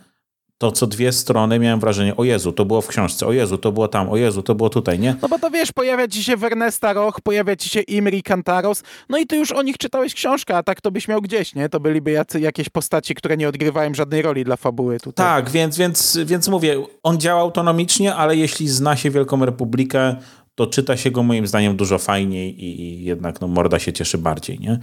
to 0.60 0.72
co 0.72 0.88
dwie 0.88 1.12
strony 1.12 1.60
miałem 1.60 1.80
wrażenie, 1.80 2.18
o 2.18 2.24
Jezu, 2.24 2.52
to 2.52 2.66
było 2.66 2.82
w 2.82 2.88
książce, 2.88 3.28
o 3.28 3.32
Jezu, 3.32 3.58
to 3.58 3.72
było 3.72 3.88
tam, 3.88 4.10
o 4.10 4.18
Jezu, 4.18 4.44
to 4.44 4.56
było 4.56 4.70
tutaj, 4.70 5.00
nie? 5.00 5.16
No 5.22 5.30
bo 5.30 5.40
to 5.40 5.52
wiesz, 5.52 5.72
pojawia 5.72 6.08
ci 6.08 6.24
się 6.24 6.38
Wernesta 6.38 6.94
Roch, 6.94 7.22
pojawia 7.22 7.56
ci 7.56 7.70
się 7.70 7.82
Imri 7.82 8.24
Kantaros, 8.24 8.84
no 9.10 9.18
i 9.18 9.28
ty 9.28 9.38
już 9.38 9.52
o 9.52 9.62
nich 9.62 9.78
czytałeś 9.78 10.14
książkę, 10.14 10.58
a 10.58 10.64
tak 10.64 10.82
to 10.82 10.92
byś 10.92 11.08
miał 11.08 11.22
gdzieś, 11.22 11.56
nie? 11.56 11.70
To 11.70 11.80
byliby 11.80 12.12
jacy, 12.12 12.40
jakieś 12.40 12.70
postaci, 12.70 13.16
które 13.16 13.38
nie 13.38 13.50
odgrywają 13.50 13.94
żadnej 13.94 14.22
roli 14.22 14.44
dla 14.44 14.56
fabuły 14.56 15.00
tutaj. 15.00 15.26
Tak, 15.26 15.50
więc, 15.50 15.78
więc, 15.78 16.18
więc 16.26 16.48
mówię, 16.48 16.84
on 17.04 17.20
działa 17.20 17.42
autonomicznie, 17.42 18.16
ale 18.16 18.36
jeśli 18.36 18.68
zna 18.68 18.96
się 18.96 19.10
Wielką 19.10 19.46
Republikę, 19.46 20.16
to 20.56 20.68
czyta 20.68 20.98
się 20.98 21.12
go 21.12 21.24
moim 21.24 21.48
zdaniem 21.48 21.76
dużo 21.76 21.98
fajniej 21.98 22.64
i, 22.64 22.82
i 22.82 23.04
jednak 23.04 23.42
no, 23.42 23.48
morda 23.48 23.80
się 23.80 23.94
cieszy 23.94 24.18
bardziej, 24.18 24.60
nie? 24.60 24.80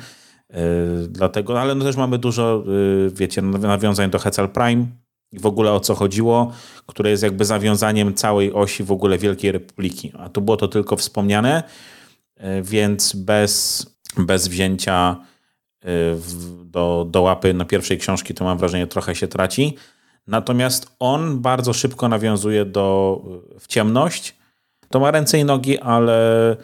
Yy, 0.50 0.59
dlatego, 1.09 1.61
ale 1.61 1.75
no 1.75 1.85
też 1.85 1.97
mamy 1.97 2.18
dużo, 2.18 2.64
yy, 2.66 3.11
wiecie, 3.14 3.42
nawiązań 3.42 4.11
do 4.11 4.18
Hecal 4.18 4.49
Prime, 4.49 4.87
w 5.33 5.47
ogóle 5.47 5.73
o 5.73 5.80
co 5.80 5.95
chodziło, 5.95 6.52
które 6.87 7.11
jest 7.11 7.23
jakby 7.23 7.45
zawiązaniem 7.45 8.14
całej 8.14 8.52
osi 8.52 8.85
w 8.85 8.92
ogóle 8.92 9.18
Wielkiej 9.18 9.52
Republiki. 9.52 10.12
A 10.18 10.28
tu 10.28 10.40
było 10.40 10.56
to 10.56 10.68
tylko 10.68 10.97
wspomniane, 10.97 11.62
e, 12.37 12.62
więc 12.62 13.16
bez, 13.16 13.87
bez 14.18 14.49
wzięcia 14.49 15.16
e, 15.83 15.87
do, 16.64 17.06
do 17.11 17.23
łapy 17.23 17.54
na 17.54 17.64
pierwszej 17.64 17.99
książki 17.99 18.35
to 18.35 18.45
mam 18.45 18.59
wrażenie 18.59 18.87
trochę 18.87 19.14
się 19.14 19.28
traci. 19.28 19.76
Natomiast 20.26 20.97
on 20.99 21.40
bardzo 21.40 21.73
szybko 21.73 22.09
nawiązuje 22.09 22.64
do 22.64 23.21
w 23.61 23.66
ciemność. 23.66 24.37
To 24.88 25.00
ma 25.00 25.11
ręce 25.11 25.38
i 25.38 25.45
nogi, 25.45 25.78
ale 25.78 26.56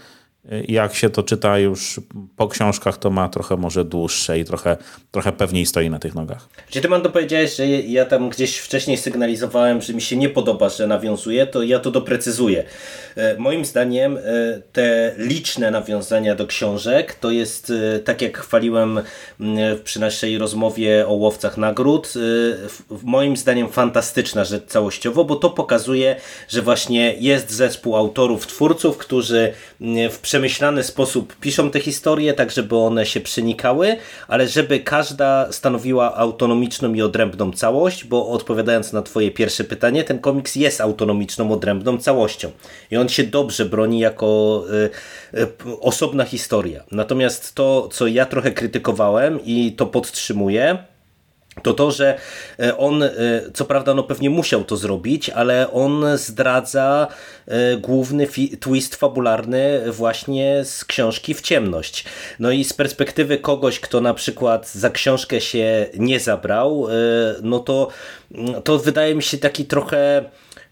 jak 0.69 0.95
się 0.95 1.11
to 1.11 1.23
czyta 1.23 1.59
już 1.59 2.01
po 2.37 2.49
książkach, 2.49 2.99
to 2.99 3.11
ma 3.11 3.29
trochę 3.29 3.57
może 3.57 3.85
dłuższe 3.85 4.39
i 4.39 4.45
trochę, 4.45 4.77
trochę 5.11 5.33
pewniej 5.33 5.67
stoi 5.67 5.91
na 5.91 5.99
tych 5.99 6.15
nogach. 6.15 6.49
Czy 6.71 6.81
ty 6.81 6.89
mam 6.89 7.03
powiedziałeś, 7.03 7.57
że 7.57 7.67
ja 7.67 8.05
tam 8.05 8.29
gdzieś 8.29 8.59
wcześniej 8.59 8.97
sygnalizowałem, 8.97 9.83
że 9.83 9.95
mi 9.95 10.03
się 10.03 10.17
nie 10.17 10.29
podoba, 10.29 10.69
że 10.69 10.87
nawiązuje, 10.87 11.47
to 11.47 11.63
ja 11.63 11.79
to 11.79 11.91
doprecyzuję. 11.91 12.65
E, 13.17 13.37
moim 13.39 13.65
zdaniem 13.65 14.17
e, 14.17 14.21
te 14.73 15.15
liczne 15.19 15.71
nawiązania 15.71 16.35
do 16.35 16.47
książek 16.47 17.15
to 17.15 17.31
jest, 17.31 17.73
e, 17.97 17.99
tak 17.99 18.23
jak 18.23 18.39
chwaliłem 18.39 19.01
przy 19.85 20.01
naszej 20.01 20.39
rozmowie 20.39 21.07
o 21.07 21.13
łowcach 21.13 21.57
nagród, 21.57 22.13
moim 23.03 23.37
zdaniem 23.37 23.69
fantastyczna 23.69 24.45
rzecz 24.45 24.67
całościowo, 24.67 25.25
bo 25.25 25.37
to 25.37 25.51
pokazuje, 25.51 26.17
że 26.49 26.63
właśnie 26.63 27.15
jest 27.19 27.51
zespół 27.51 27.97
autorów, 27.97 28.47
twórców, 28.47 28.99
którzy 28.99 29.53
w 30.11 30.19
przemyślany 30.33 30.83
sposób 30.83 31.37
piszą 31.37 31.71
te 31.71 31.81
historie, 31.81 32.35
tak 32.35 32.51
żeby 32.51 32.77
one 32.77 33.07
się 33.07 33.21
przenikały, 33.21 33.97
ale 34.29 34.49
żeby 34.49 34.81
każda 34.81 35.53
stanowiła 35.53 36.17
autonomiczną 36.17 36.95
i 36.95 37.03
odrębną 37.03 37.53
całość, 37.53 38.05
bo 38.05 38.29
odpowiadając 38.29 38.93
na 38.93 39.03
twoje 39.03 39.31
pierwsze 39.31 39.65
pytanie, 39.65 40.05
ten 40.05 40.19
komiks 40.19 40.57
jest 40.57 40.81
autonomiczną, 40.81 41.53
odrębną 41.53 41.99
całością 41.99 42.51
i 42.91 42.97
on 42.97 43.09
się 43.09 43.25
dobrze 43.25 43.65
broni 43.65 43.99
jako 43.99 44.65
y, 45.35 45.39
y, 45.39 45.81
osobna 45.81 46.25
historia. 46.25 46.85
Natomiast 46.91 47.55
to, 47.55 47.89
co 47.93 48.07
ja 48.07 48.27
trochę 48.27 48.51
krytykowałem 48.51 49.41
i 49.45 49.73
to 49.73 49.87
podtrzymuję, 49.87 50.92
to 51.63 51.75
to, 51.75 51.91
że 51.91 52.19
e, 52.61 52.77
on, 52.77 53.03
e, 53.03 53.11
co 53.55 53.65
prawda, 53.65 53.95
no 53.95 54.03
pewnie 54.03 54.31
musiał 54.31 54.65
to 54.65 54.77
zrobić, 54.77 55.31
ale 55.31 55.73
on 55.73 56.05
zdradza 56.15 57.09
e, 57.47 57.77
główny 57.77 58.27
twist 58.61 58.97
fabularny 58.97 59.93
właśnie 59.93 60.65
z 60.65 60.85
książki 60.85 61.35
w 61.35 61.41
ciemność. 61.41 62.05
No 62.39 62.51
i 62.51 62.65
z 62.65 62.73
perspektywy 62.73 63.39
kogoś, 63.39 63.81
kto 63.81 64.01
na 64.01 64.15
przykład 64.15 64.71
za 64.73 64.91
książkę 64.91 65.41
się 65.41 65.87
nie 65.95 66.21
zabrał, 66.21 66.87
no 67.43 67.59
to, 67.59 67.89
to 68.65 68.79
wydaje 68.79 69.15
mi 69.15 69.23
się 69.23 69.39
taki 69.39 69.65
trochę 69.65 70.25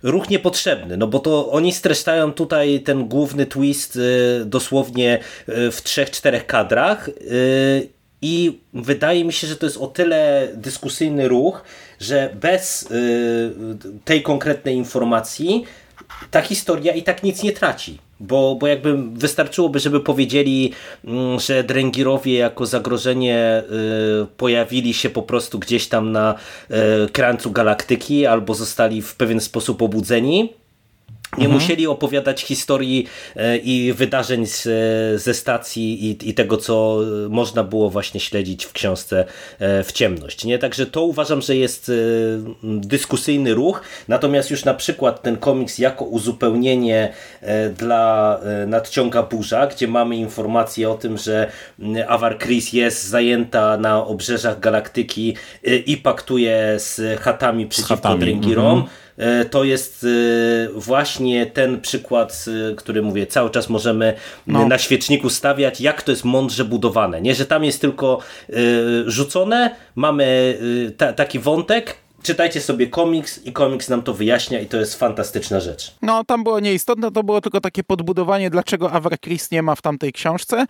ruch 0.03 0.31
niepotrzebny, 0.31 0.97
no 0.97 1.07
bo 1.07 1.19
to 1.19 1.51
oni 1.51 1.73
streszczają 1.73 2.33
tutaj 2.33 2.81
ten 2.81 3.09
główny 3.09 3.47
twist 3.47 3.99
dosłownie 4.45 5.19
w 5.47 5.79
trzech, 5.83 6.11
czterech 6.11 6.47
kadrach 6.47 7.11
i 8.23 8.59
wydaje 8.75 9.25
mi 9.25 9.33
się, 9.33 9.47
że 9.47 9.57
to 9.57 9.67
jest 9.67 9.77
o 9.77 9.87
tyle 9.87 10.49
dyskusyjny 10.55 11.29
ruch, 11.29 11.65
że 12.01 12.37
bez 12.41 12.83
y, 12.83 13.53
tej 14.05 14.23
konkretnej 14.23 14.77
informacji 14.77 15.65
ta 16.31 16.41
historia 16.43 16.95
i 16.95 17.03
tak 17.03 17.23
nic 17.23 17.43
nie 17.43 17.53
traci. 17.53 17.99
Bo, 18.21 18.55
bo 18.55 18.67
jakby 18.67 18.97
wystarczyłoby, 19.13 19.79
żeby 19.79 20.01
powiedzieli, 20.01 20.73
mm, 21.05 21.41
że 21.41 21.65
Dręgirowie 21.65 22.35
jako 22.35 22.67
zagrożenie 22.67 23.63
y, 24.23 24.27
pojawili 24.37 24.95
się 24.95 25.11
po 25.11 25.23
prostu 25.23 25.59
gdzieś 25.59 25.89
tam 25.89 26.13
na 26.13 26.35
y, 27.05 27.11
krańcu 27.11 27.51
galaktyki 27.51 28.27
albo 28.27 28.55
zostali 28.55 29.03
w 29.03 29.15
pewien 29.15 29.41
sposób 29.41 29.83
obudzeni 29.83 30.60
Nie 31.39 31.45
mhm. 31.45 31.63
musieli 31.63 31.87
opowiadać 31.87 32.43
historii 32.43 33.07
e, 33.37 33.57
i 33.57 33.93
wydarzeń 33.93 34.47
z, 34.47 34.63
ze 35.23 35.35
stacji 35.35 36.11
i, 36.11 36.29
i, 36.31 36.35
tego, 36.35 36.57
co 36.57 37.01
można 37.29 37.65
było 37.65 37.91
właśnie 37.91 38.21
śledzić 38.21 38.65
w 38.65 38.73
książce 38.73 39.25
e, 39.59 39.85
w 39.85 39.93
ciemność. 39.93 40.45
Nie? 40.45 40.59
Także 40.59 40.87
to 40.87 41.03
uważam, 41.03 41.43
że 41.43 41.57
jest 41.57 41.89
e, 41.89 41.93
dyskusyjny 42.63 43.55
ruch. 43.55 43.83
Natomiast 44.09 44.51
już 44.51 44.65
na 44.65 44.75
przykład 44.75 45.23
ten 45.23 45.37
komiks 45.37 45.79
jako 45.79 46.05
uzupełnienie 46.05 47.13
dla 47.79 48.41
nadciąga 48.67 49.23
burza, 49.23 49.67
gdzie 49.67 49.89
mamy 49.89 50.17
informację 50.17 50.91
o 50.91 50.95
tym, 50.95 51.19
że 51.19 51.53
Avar 52.09 52.39
Chris 52.39 52.73
jest 52.73 53.05
zajęta 53.05 53.77
na 53.77 54.07
obrzeżach 54.07 54.61
galaktyki 54.61 55.37
i 55.87 55.97
paktuje 55.97 56.75
z 56.79 57.21
chatami 57.21 57.67
przeciwko 57.67 57.95
chatami. 57.97 58.21
Drengirom. 58.21 58.79
Mhm 58.79 58.91
E, 58.91 59.00
to 59.51 59.65
jest 59.65 60.05
e, 60.05 60.73
właśnie 60.75 61.47
ten 61.47 61.81
przykład, 61.81 62.45
e, 62.71 62.75
który 62.75 63.03
mówię, 63.03 63.27
cały 63.27 63.51
czas 63.51 63.69
możemy 63.69 64.15
no. 64.47 64.69
na 64.69 64.79
świeczniku 64.79 65.31
stawiać, 65.31 65.81
jak 65.81 66.03
to 66.03 66.11
jest 66.11 66.25
mądrze 66.25 66.65
budowane. 66.65 67.21
Nie, 67.21 67.35
że 67.35 67.47
tam 67.47 67.65
jest 67.65 67.81
tylko 67.81 68.19
rzucone, 69.07 69.75
mamy 69.95 70.59
ta, 70.97 71.13
taki 71.13 71.39
wątek, 71.39 71.97
czytajcie 72.23 72.61
sobie 72.61 72.87
komiks 72.87 73.45
i 73.45 73.53
komiks 73.53 73.89
nam 73.89 74.03
to 74.03 74.15
wyjaśnia 74.15 74.61
i 74.61 74.67
to 74.67 74.77
jest 74.77 74.95
fantastyczna 74.95 75.61
rzecz. 75.61 75.95
No, 76.03 76.25
tam 76.25 76.45
było 76.45 76.61
nieistotne, 76.61 77.11
to 77.13 77.23
było 77.23 77.41
tylko 77.41 77.61
takie 77.61 77.85
podbudowanie, 77.85 78.51
dlaczego 78.51 78.93
Avar 78.93 79.21
Chris 79.21 79.51
nie 79.51 79.63
ma 79.63 79.75
w 79.75 79.83
tamtej 79.83 80.13
książce. 80.13 80.67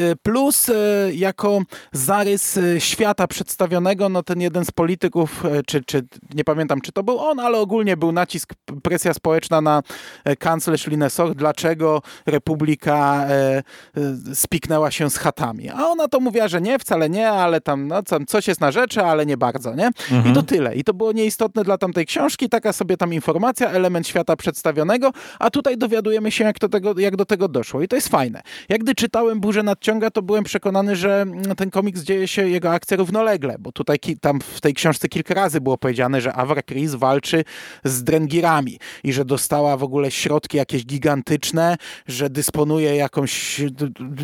Y, 0.00 0.16
plus 0.22 0.68
y, 0.68 0.74
jako 1.14 1.60
zarys 1.92 2.56
y, 2.56 2.80
świata 2.80 3.26
przedstawionego, 3.26 4.08
no 4.08 4.22
ten 4.22 4.40
jeden 4.40 4.64
z 4.64 4.70
polityków, 4.70 5.42
czy, 5.66 5.84
czy 5.84 6.02
nie 6.34 6.44
pamiętam, 6.44 6.80
czy 6.80 6.92
to 6.92 7.02
był 7.02 7.18
on, 7.18 7.40
ale 7.40 7.58
ogólnie 7.58 7.96
był 7.96 8.12
nacisk, 8.12 8.54
presja 8.82 9.14
społeczna 9.14 9.60
na 9.60 9.82
kanclerz 10.38 10.86
Linesoch, 10.86 11.34
dlaczego 11.34 12.02
Republika 12.26 13.26
spiknęła 14.34 14.90
się 14.90 15.10
z 15.10 15.16
chatami. 15.16 15.70
A 15.70 15.86
ona 15.86 16.08
to 16.08 16.20
mówiła, 16.20 16.48
że 16.48 16.60
nie, 16.60 16.78
wcale 16.78 17.10
nie, 17.10 17.30
ale 17.30 17.60
tam, 17.60 17.88
no, 17.88 18.02
tam 18.02 18.26
coś 18.26 18.48
jest 18.48 18.60
na 18.60 18.72
rzeczy, 18.72 19.02
ale 19.02 19.26
nie 19.26 19.36
bardzo, 19.36 19.74
nie? 19.74 19.86
Mhm. 19.86 20.28
I 20.30 20.32
to 20.32 20.42
tyle. 20.42 20.73
I 20.74 20.84
to 20.84 20.94
było 20.94 21.12
nieistotne 21.12 21.64
dla 21.64 21.78
tamtej 21.78 22.06
książki, 22.06 22.48
taka 22.48 22.72
sobie 22.72 22.96
tam 22.96 23.12
informacja, 23.12 23.70
element 23.70 24.08
świata 24.08 24.36
przedstawionego, 24.36 25.10
a 25.38 25.50
tutaj 25.50 25.78
dowiadujemy 25.78 26.30
się, 26.30 26.44
jak, 26.44 26.58
to 26.58 26.68
tego, 26.68 27.00
jak 27.00 27.16
do 27.16 27.24
tego 27.24 27.48
doszło. 27.48 27.82
I 27.82 27.88
to 27.88 27.96
jest 27.96 28.08
fajne. 28.08 28.42
Jak 28.68 28.80
gdy 28.80 28.94
czytałem 28.94 29.40
Burzę 29.40 29.62
nad 29.62 29.74
nadciąga, 29.74 30.10
to 30.10 30.22
byłem 30.22 30.44
przekonany, 30.44 30.96
że 30.96 31.22
mm, 31.22 31.56
ten 31.56 31.70
komiks 31.70 32.02
dzieje 32.02 32.28
się, 32.28 32.48
jego 32.48 32.70
akcja 32.72 32.96
równolegle, 32.96 33.56
bo 33.58 33.72
tutaj 33.72 33.98
tam 34.20 34.40
w 34.40 34.60
tej 34.60 34.74
książce 34.74 35.08
kilka 35.08 35.34
razy 35.34 35.60
było 35.60 35.78
powiedziane, 35.78 36.20
że 36.20 36.32
Avra 36.32 36.62
Chris 36.62 36.94
walczy 36.94 37.44
z 37.84 38.04
Drengirami 38.04 38.78
i 39.04 39.12
że 39.12 39.24
dostała 39.24 39.76
w 39.76 39.82
ogóle 39.82 40.10
środki 40.10 40.56
jakieś 40.56 40.86
gigantyczne, 40.86 41.76
że 42.06 42.30
dysponuje 42.30 42.96
jakąś, 42.96 43.62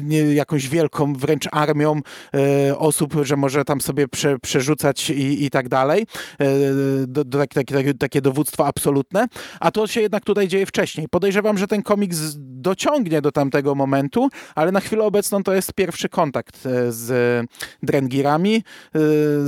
nie, 0.03 0.19
jakąś 0.19 0.69
wielką 0.69 1.13
wręcz 1.13 1.49
armią 1.53 2.01
e, 2.35 2.79
osób, 2.79 3.15
że 3.23 3.37
może 3.37 3.65
tam 3.65 3.81
sobie 3.81 4.09
prze, 4.09 4.39
przerzucać 4.39 5.11
i, 5.11 5.45
i 5.45 5.51
tak 5.51 5.69
dalej. 5.69 6.07
E, 6.41 7.07
do, 7.07 7.25
do, 7.25 7.39
takie, 7.47 7.75
takie, 7.75 7.95
takie 7.95 8.21
dowództwo 8.21 8.67
absolutne. 8.67 9.27
A 9.61 9.71
to 9.71 9.87
się 9.87 10.01
jednak 10.01 10.25
tutaj 10.25 10.49
dzieje 10.49 10.67
wcześniej. 10.67 11.09
Podejrzewam, 11.09 11.59
że 11.59 11.67
ten 11.67 11.83
komiks 11.83 12.19
dociągnie 12.39 13.23
do 13.23 13.33
tamtego 13.33 13.75
momentu, 13.75 14.29
ale 14.55 14.73
na 14.73 14.81
chwilę 14.81 15.05
obecną 15.05 15.43
to 15.43 15.55
jest 15.55 15.73
pierwszy 15.73 16.09
kontakt 16.09 16.67
e, 16.67 16.93
z 16.93 17.47
Drengirami, 17.83 18.57
e, 18.57 18.99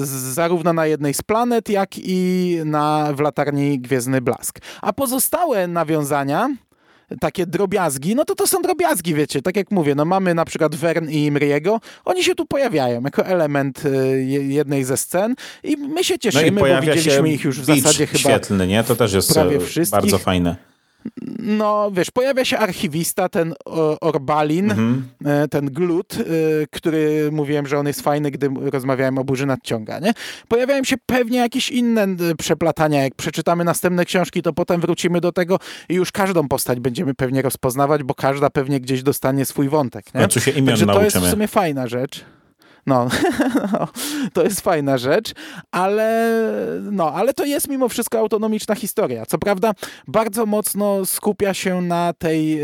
zarówno 0.06 0.72
na 0.72 0.86
jednej 0.86 1.14
z 1.14 1.22
planet, 1.22 1.68
jak 1.68 1.90
i 1.98 2.58
na, 2.64 3.12
w 3.12 3.20
latarni 3.20 3.80
Gwiezdny 3.80 4.20
Blask. 4.20 4.58
A 4.82 4.92
pozostałe 4.92 5.66
nawiązania 5.66 6.48
takie 7.20 7.46
drobiazgi, 7.46 8.14
no 8.14 8.24
to 8.24 8.34
to 8.34 8.46
są 8.46 8.62
drobiazgi, 8.62 9.14
wiecie, 9.14 9.42
tak 9.42 9.56
jak 9.56 9.70
mówię, 9.70 9.94
no 9.94 10.04
mamy 10.04 10.34
na 10.34 10.44
przykład 10.44 10.74
Vern 10.74 11.08
i 11.08 11.26
Imriego, 11.26 11.80
oni 12.04 12.24
się 12.24 12.34
tu 12.34 12.46
pojawiają 12.46 13.02
jako 13.02 13.26
element 13.26 13.82
e, 13.86 13.88
jednej 14.42 14.84
ze 14.84 14.96
scen 14.96 15.34
i 15.64 15.76
my 15.76 16.04
się 16.04 16.18
cieszymy, 16.18 16.50
no 16.50 16.60
bo 16.60 16.80
widzieliśmy 16.80 17.32
ich 17.32 17.44
już 17.44 17.60
w 17.60 17.64
zasadzie 17.64 18.06
chyba 18.06 18.18
świetlny, 18.18 18.66
nie? 18.66 18.84
To 18.84 18.96
też 18.96 19.12
jest 19.12 19.34
prawie 19.34 19.58
bardzo 19.90 20.18
fajne 20.18 20.71
no 21.38 21.90
wiesz, 21.94 22.10
pojawia 22.10 22.44
się 22.44 22.58
archiwista, 22.58 23.28
ten 23.28 23.54
Orbalin, 24.00 24.70
mhm. 24.70 25.08
E, 25.24 25.48
ten 25.48 25.66
Glut, 25.66 26.14
e, 26.14 26.24
który 26.70 27.28
mówiłem, 27.32 27.66
że 27.66 27.78
on 27.78 27.86
jest 27.86 28.00
fajny, 28.00 28.30
gdy 28.30 28.50
rozmawiałem 28.72 29.18
o 29.18 29.24
Burzy 29.24 29.46
Nadciąga, 29.46 29.98
nie? 29.98 30.14
Pojawiają 30.48 30.84
się 30.84 30.96
pewnie 31.06 31.38
jakieś 31.38 31.70
inne 31.70 32.06
przeplatania, 32.38 33.02
jak 33.02 33.14
przeczytamy 33.14 33.64
następne 33.64 34.04
książki, 34.04 34.42
to 34.42 34.52
potem 34.52 34.80
wrócimy 34.80 35.20
do 35.20 35.32
tego 35.32 35.58
i 35.88 35.94
już 35.94 36.12
każdą 36.12 36.48
postać 36.48 36.80
będziemy 36.80 37.14
pewnie 37.14 37.42
rozpoznawać, 37.42 38.02
bo 38.02 38.14
każda 38.14 38.50
pewnie 38.50 38.80
gdzieś 38.80 39.02
dostanie 39.02 39.44
swój 39.44 39.68
wątek, 39.68 40.14
nie? 40.14 40.40
Się 40.40 40.50
imion 40.50 40.66
Także 40.66 40.86
to 40.86 41.02
jest 41.02 41.16
w 41.16 41.30
sumie 41.30 41.48
fajna 41.48 41.86
rzecz. 41.86 42.24
No, 42.86 43.08
to 44.32 44.42
jest 44.42 44.60
fajna 44.60 44.98
rzecz, 44.98 45.32
ale, 45.70 46.38
no, 46.82 47.12
ale 47.12 47.34
to 47.34 47.44
jest 47.44 47.68
mimo 47.68 47.88
wszystko 47.88 48.18
autonomiczna 48.18 48.74
historia. 48.74 49.26
Co 49.26 49.38
prawda 49.38 49.72
bardzo 50.08 50.46
mocno 50.46 51.06
skupia 51.06 51.54
się 51.54 51.80
na 51.82 52.12
tej 52.12 52.62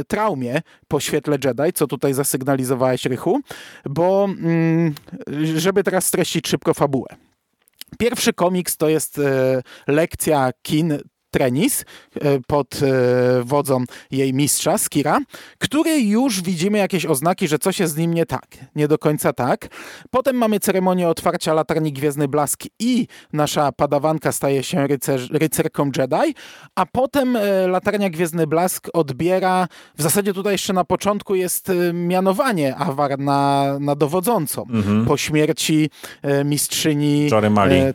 y, 0.00 0.04
traumie 0.08 0.62
po 0.88 1.00
świetle 1.00 1.38
Jedi, 1.44 1.72
co 1.74 1.86
tutaj 1.86 2.14
zasygnalizowałeś, 2.14 3.04
Rychu, 3.04 3.40
bo 3.84 4.28
y, 5.28 5.60
żeby 5.60 5.84
teraz 5.84 6.06
streścić 6.06 6.48
szybko 6.48 6.74
fabułę. 6.74 7.08
Pierwszy 7.98 8.32
komiks 8.32 8.76
to 8.76 8.88
jest 8.88 9.18
e, 9.18 9.62
lekcja 9.86 10.50
kin 10.62 10.98
Trenis 11.32 11.84
e, 12.14 12.40
pod 12.46 12.80
e, 12.82 13.44
wodzą 13.44 13.84
jej 14.10 14.34
mistrza, 14.34 14.78
Skira, 14.78 15.18
który 15.58 16.00
już 16.00 16.42
widzimy 16.42 16.78
jakieś 16.78 17.06
oznaki, 17.06 17.48
że 17.48 17.58
coś 17.58 17.80
jest 17.80 17.94
z 17.94 17.96
nim 17.96 18.14
nie 18.14 18.26
tak. 18.26 18.46
Nie 18.76 18.88
do 18.88 18.98
końca 18.98 19.32
tak. 19.32 19.68
Potem 20.10 20.36
mamy 20.36 20.60
ceremonię 20.60 21.08
otwarcia 21.08 21.54
latarni 21.54 21.92
Gwiezdny 21.92 22.28
Blask 22.28 22.62
i 22.78 23.06
nasza 23.32 23.72
padawanka 23.72 24.32
staje 24.32 24.62
się 24.62 24.86
rycerz, 24.86 25.30
rycerką 25.30 25.90
Jedi, 25.96 26.34
a 26.74 26.86
potem 26.86 27.36
e, 27.36 27.66
latarnia 27.68 28.10
Gwiezdny 28.10 28.46
Blask 28.46 28.88
odbiera, 28.92 29.68
w 29.98 30.02
zasadzie 30.02 30.34
tutaj 30.34 30.54
jeszcze 30.54 30.72
na 30.72 30.84
początku 30.84 31.34
jest 31.34 31.72
mianowanie 31.92 32.76
Awar 32.76 33.18
na, 33.18 33.76
na 33.80 33.94
dowodzącą. 33.94 34.62
Mhm. 34.62 35.06
Po 35.06 35.16
śmierci 35.16 35.90
mistrzyni 36.44 37.28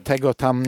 tego 0.04 0.34
tam, 0.34 0.62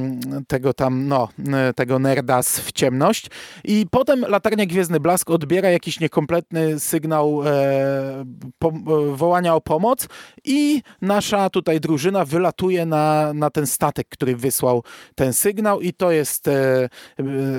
tego 0.49 0.73
tam, 0.73 1.09
no, 1.09 1.29
tego 1.77 1.99
nerda 1.99 2.43
z 2.43 2.60
w 2.61 2.73
ciemność 2.73 3.27
i 3.65 3.87
potem 3.91 4.21
latarnia 4.29 4.67
Gwiezdny 4.67 5.01
Blask 5.01 5.31
odbiera 5.31 5.71
jakiś 5.71 6.01
niekompletny 6.01 6.81
sygnał 6.81 7.43
e, 7.47 8.25
po, 8.59 8.69
e, 8.69 8.73
wołania 9.17 9.55
o 9.55 9.61
pomoc 9.61 10.09
i 10.45 10.83
nasza 11.03 11.51
tutaj 11.51 11.81
drużyna 11.81 12.25
wylatuje 12.25 12.87
na, 12.87 13.33
na 13.35 13.51
ten 13.51 13.67
statek, 13.67 14.09
który 14.09 14.37
wysłał 14.37 14.85
ten 15.15 15.33
sygnał 15.33 15.81
i 15.81 15.93
to 15.93 16.11
jest 16.11 16.49
e, 16.49 16.89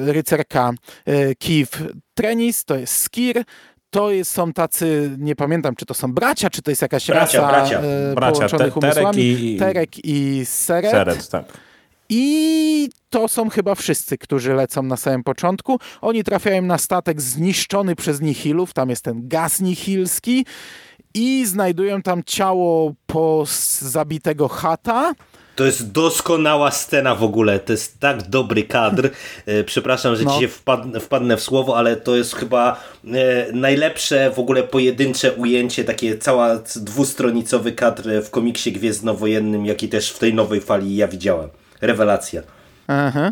rycerka 0.05 0.71
e, 1.07 1.35
Trenis, 2.13 2.65
to 2.65 2.75
jest 2.75 2.93
Skir, 2.97 3.43
to 3.89 4.11
jest, 4.11 4.31
są 4.31 4.53
tacy, 4.53 5.11
nie 5.17 5.35
pamiętam, 5.35 5.75
czy 5.75 5.85
to 5.85 5.93
są 5.93 6.13
bracia, 6.13 6.49
czy 6.49 6.61
to 6.61 6.71
jest 6.71 6.81
jakaś 6.81 7.07
bracia, 7.07 7.41
rasa 7.41 7.51
bracia. 7.51 7.79
E, 7.79 8.15
bracia. 8.15 8.33
połączonych 8.33 8.73
Te, 8.73 8.79
umysłami. 8.79 9.17
Terek 9.17 9.39
i, 9.39 9.57
Terek 9.57 10.05
i 10.05 10.45
Seret. 10.45 10.91
Seret 10.91 11.29
tak. 11.29 11.45
I 12.13 12.89
to 13.09 13.27
są 13.27 13.49
chyba 13.49 13.75
wszyscy, 13.75 14.17
którzy 14.17 14.53
lecą 14.53 14.83
na 14.83 14.97
samym 14.97 15.23
początku. 15.23 15.79
Oni 16.01 16.23
trafiają 16.23 16.61
na 16.61 16.77
statek 16.77 17.21
zniszczony 17.21 17.95
przez 17.95 18.21
nihilów, 18.21 18.73
tam 18.73 18.89
jest 18.89 19.03
ten 19.03 19.27
gaz 19.27 19.59
nihilski 19.59 20.45
i 21.13 21.45
znajdują 21.45 22.01
tam 22.01 22.23
ciało 22.23 22.93
po 23.05 23.43
zabitego 23.79 24.47
chata. 24.47 25.13
To 25.55 25.65
jest 25.65 25.91
doskonała 25.91 26.71
scena 26.71 27.15
w 27.15 27.23
ogóle, 27.23 27.59
to 27.59 27.71
jest 27.71 27.99
tak 27.99 28.29
dobry 28.29 28.63
kadr. 28.63 29.09
E, 29.45 29.63
przepraszam, 29.63 30.15
że 30.15 30.23
no. 30.23 30.31
dzisiaj 30.31 30.47
wpadnę, 30.47 30.99
wpadnę 30.99 31.37
w 31.37 31.41
słowo, 31.41 31.77
ale 31.77 31.95
to 31.95 32.15
jest 32.15 32.35
chyba 32.35 32.83
e, 33.05 33.51
najlepsze 33.53 34.31
w 34.31 34.39
ogóle 34.39 34.63
pojedyncze 34.63 35.33
ujęcie, 35.33 35.83
takie 35.83 36.17
cała 36.17 36.59
dwustronicowy 36.75 37.71
kadr 37.71 38.09
w 38.23 38.29
komiksie 38.29 38.71
gwiezdnowojennym, 38.71 39.65
jaki 39.65 39.89
też 39.89 40.11
w 40.11 40.19
tej 40.19 40.33
nowej 40.33 40.61
fali 40.61 40.95
ja 40.95 41.07
widziałem 41.07 41.49
rewelacja. 41.81 42.41
Aha. 42.87 43.31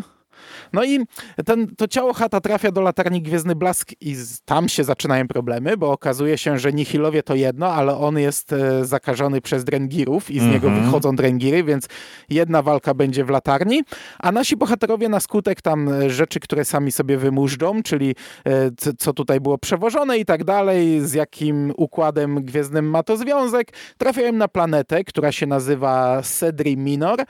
No 0.72 0.84
i 0.84 0.98
ten, 1.46 1.76
to 1.76 1.88
ciało 1.88 2.12
Hata 2.12 2.40
trafia 2.40 2.72
do 2.72 2.80
latarni 2.80 3.22
Gwiezdny 3.22 3.54
Blask 3.54 3.92
i 4.00 4.16
tam 4.44 4.68
się 4.68 4.84
zaczynają 4.84 5.28
problemy, 5.28 5.76
bo 5.76 5.92
okazuje 5.92 6.38
się, 6.38 6.58
że 6.58 6.72
Nihilowie 6.72 7.22
to 7.22 7.34
jedno, 7.34 7.72
ale 7.72 7.96
on 7.96 8.18
jest 8.18 8.52
e, 8.52 8.84
zakażony 8.84 9.40
przez 9.40 9.64
Drengirów 9.64 10.30
i 10.30 10.40
z 10.40 10.42
niego 10.42 10.66
mhm. 10.68 10.84
wychodzą 10.84 11.16
Drengiry, 11.16 11.64
więc 11.64 11.86
jedna 12.28 12.62
walka 12.62 12.94
będzie 12.94 13.24
w 13.24 13.30
latarni, 13.30 13.82
a 14.18 14.32
nasi 14.32 14.56
bohaterowie 14.56 15.08
na 15.08 15.20
skutek 15.20 15.62
tam 15.62 15.88
e, 15.88 16.10
rzeczy, 16.10 16.40
które 16.40 16.64
sami 16.64 16.92
sobie 16.92 17.16
wymużdżą, 17.16 17.82
czyli 17.82 18.14
e, 18.46 18.70
co 18.98 19.12
tutaj 19.12 19.40
było 19.40 19.58
przewożone 19.58 20.18
i 20.18 20.24
tak 20.24 20.44
dalej, 20.44 21.00
z 21.00 21.12
jakim 21.12 21.72
układem 21.76 22.44
gwiezdnym 22.44 22.90
ma 22.90 23.02
to 23.02 23.16
związek, 23.16 23.72
trafiają 23.98 24.32
na 24.32 24.48
planetę, 24.48 25.04
która 25.04 25.32
się 25.32 25.46
nazywa 25.46 26.22
Sedri 26.22 26.76
Minor 26.76 27.24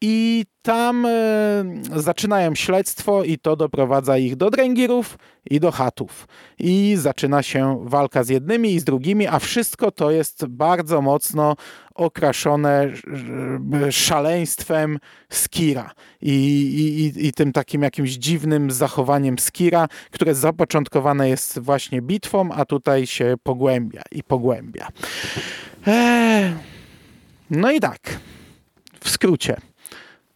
i 0.00 0.44
tam 0.62 1.06
e, 1.06 1.10
zaczynają 1.96 2.54
śledztwo 2.54 3.24
i 3.24 3.38
to 3.38 3.56
doprowadza 3.56 4.18
ich 4.18 4.36
do 4.36 4.50
dręgirów 4.50 5.18
i 5.50 5.60
do 5.60 5.70
chatów. 5.70 6.28
I 6.58 6.94
zaczyna 6.98 7.42
się 7.42 7.84
walka 7.84 8.24
z 8.24 8.28
jednymi 8.28 8.74
i 8.74 8.80
z 8.80 8.84
drugimi, 8.84 9.26
a 9.26 9.38
wszystko 9.38 9.90
to 9.90 10.10
jest 10.10 10.46
bardzo 10.46 11.02
mocno 11.02 11.56
okraszone 11.94 12.92
szaleństwem 13.90 14.98
Skira 15.30 15.90
i, 16.22 16.32
i, 17.16 17.26
i 17.26 17.32
tym 17.32 17.52
takim 17.52 17.82
jakimś 17.82 18.10
dziwnym 18.10 18.70
zachowaniem 18.70 19.38
Skira, 19.38 19.88
które 20.10 20.34
zapoczątkowane 20.34 21.28
jest 21.28 21.58
właśnie 21.58 22.02
bitwą, 22.02 22.52
a 22.52 22.64
tutaj 22.64 23.06
się 23.06 23.34
pogłębia 23.42 24.02
i 24.12 24.22
pogłębia. 24.22 24.88
Eee, 25.86 26.52
no 27.50 27.70
i 27.70 27.80
tak, 27.80 28.00
w 29.00 29.10
skrócie. 29.10 29.56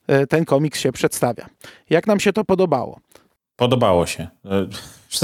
E, 0.09 0.27
ten 0.27 0.45
komiks 0.45 0.81
się 0.81 0.93
przedstawia. 0.93 1.47
Jak 1.91 2.07
nam 2.07 2.21
się 2.21 2.33
to 2.33 2.45
podobało? 2.45 3.01
Podobało 3.57 4.07
się. 4.07 4.29
E, 4.45 4.67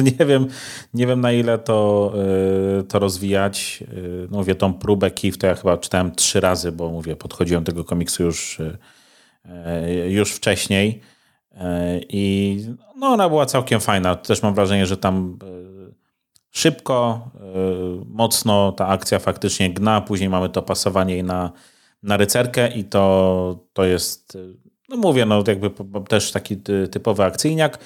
nie 0.19 0.27
wiem, 0.27 0.47
nie 0.95 1.07
wiem 1.07 1.21
na 1.21 1.33
ile 1.33 1.59
to, 1.59 2.13
e, 2.79 2.83
to 2.83 2.99
rozwijać. 2.99 3.85
No 4.31 4.39
mówię, 4.39 4.55
tą 4.55 4.75
próbę 4.75 5.11
Kif 5.11 5.39
to 5.39 5.47
ja 5.47 5.55
chyba 5.55 5.77
czytałem 5.77 6.15
trzy 6.15 6.41
razy, 6.41 6.73
bo 6.73 6.91
mówię, 6.91 7.17
podchodziłem 7.17 7.65
tego 7.65 7.85
komiksu 7.85 8.23
już, 8.23 8.59
już 10.09 10.33
wcześniej 10.33 11.01
i 12.09 12.61
no 12.97 13.07
ona 13.07 13.29
była 13.29 13.47
całkiem 13.47 13.81
fajna. 13.81 14.17
Też 14.17 14.43
mam 14.43 14.55
wrażenie, 14.55 14.87
że 14.87 14.97
tam 14.97 15.39
szybko, 16.51 17.31
mocno 18.07 18.73
ta 18.73 18.89
akcja 18.89 19.19
faktycznie 19.19 19.71
gna, 19.71 20.01
później 20.01 20.29
mamy 20.29 20.49
to 20.49 20.63
pasowanie 20.63 21.23
na, 21.23 21.53
na 22.03 22.17
rycerkę 22.17 22.69
i 22.69 22.85
to, 22.85 23.59
to 23.73 23.85
jest 23.85 24.39
no 24.95 25.01
mówię, 25.01 25.27
no 25.27 25.45
jakby 25.47 25.71
też 26.09 26.33
taki 26.33 26.57
typowy 26.91 27.25
akcyjniak. 27.25 27.79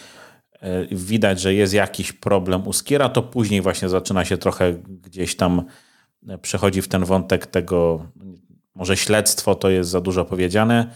E, 0.60 0.86
widać, 0.86 1.40
że 1.40 1.54
jest 1.54 1.74
jakiś 1.74 2.12
problem 2.12 2.66
u 2.66 2.72
Skiera, 2.72 3.08
to 3.08 3.22
później 3.22 3.60
właśnie 3.60 3.88
zaczyna 3.88 4.24
się 4.24 4.38
trochę 4.38 4.72
gdzieś 4.74 5.36
tam 5.36 5.64
e, 6.28 6.38
przechodzi 6.38 6.82
w 6.82 6.88
ten 6.88 7.04
wątek 7.04 7.46
tego, 7.46 8.06
może 8.74 8.96
śledztwo 8.96 9.54
to 9.54 9.70
jest 9.70 9.90
za 9.90 10.00
dużo 10.00 10.24
powiedziane. 10.24 10.90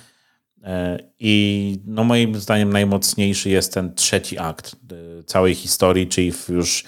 E, 0.63 0.99
I 1.19 1.77
no 1.87 2.05
moim 2.05 2.35
zdaniem 2.35 2.73
najmocniejszy 2.73 3.51
jest 3.51 3.75
ten 3.75 3.95
trzeci 3.95 4.39
akt 4.39 4.77
całej 5.27 5.55
historii, 5.55 6.07
czyli 6.07 6.33
już 6.49 6.85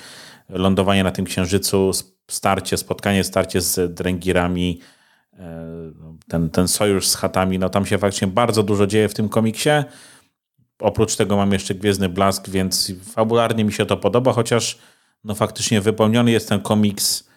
lądowanie 0.48 1.04
na 1.04 1.10
tym 1.10 1.24
księżycu, 1.24 1.90
starcie, 2.30 2.76
spotkanie, 2.76 3.24
starcie 3.24 3.60
z 3.60 3.94
dręgirami, 3.94 4.80
ten, 6.28 6.50
ten 6.50 6.68
sojusz 6.68 7.08
z 7.08 7.14
chatami, 7.14 7.58
no 7.58 7.68
tam 7.68 7.86
się 7.86 7.98
faktycznie 7.98 8.28
bardzo 8.28 8.62
dużo 8.62 8.86
dzieje 8.86 9.08
w 9.08 9.14
tym 9.14 9.28
komiksie. 9.28 9.70
Oprócz 10.78 11.16
tego 11.16 11.36
mam 11.36 11.52
jeszcze 11.52 11.74
Gwiezdny 11.74 12.08
Blask, 12.08 12.50
więc 12.50 12.92
fabularnie 13.02 13.64
mi 13.64 13.72
się 13.72 13.86
to 13.86 13.96
podoba, 13.96 14.32
chociaż 14.32 14.78
no 15.24 15.34
faktycznie 15.34 15.80
wypełniony 15.80 16.30
jest 16.30 16.48
ten 16.48 16.60
komiks 16.60 17.28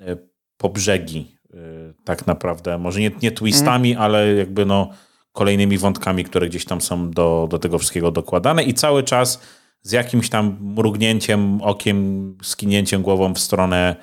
e, 0.00 0.16
po 0.56 0.68
brzegi 0.68 1.36
e, 1.50 1.56
tak 2.04 2.26
naprawdę. 2.26 2.78
Może 2.78 3.00
nie, 3.00 3.10
nie 3.22 3.32
twistami, 3.32 3.90
mm. 3.92 4.02
ale 4.02 4.34
jakby 4.34 4.66
no 4.66 4.90
kolejnymi 5.32 5.78
wątkami, 5.78 6.24
które 6.24 6.48
gdzieś 6.48 6.64
tam 6.64 6.80
są 6.80 7.10
do, 7.10 7.46
do 7.50 7.58
tego 7.58 7.78
wszystkiego 7.78 8.10
dokładane 8.10 8.62
i 8.62 8.74
cały 8.74 9.02
czas 9.02 9.40
z 9.82 9.92
jakimś 9.92 10.28
tam 10.28 10.56
mrugnięciem 10.60 11.62
okiem, 11.62 12.36
skinięciem 12.42 13.02
głową 13.02 13.34
w 13.34 13.38
stronę 13.38 13.96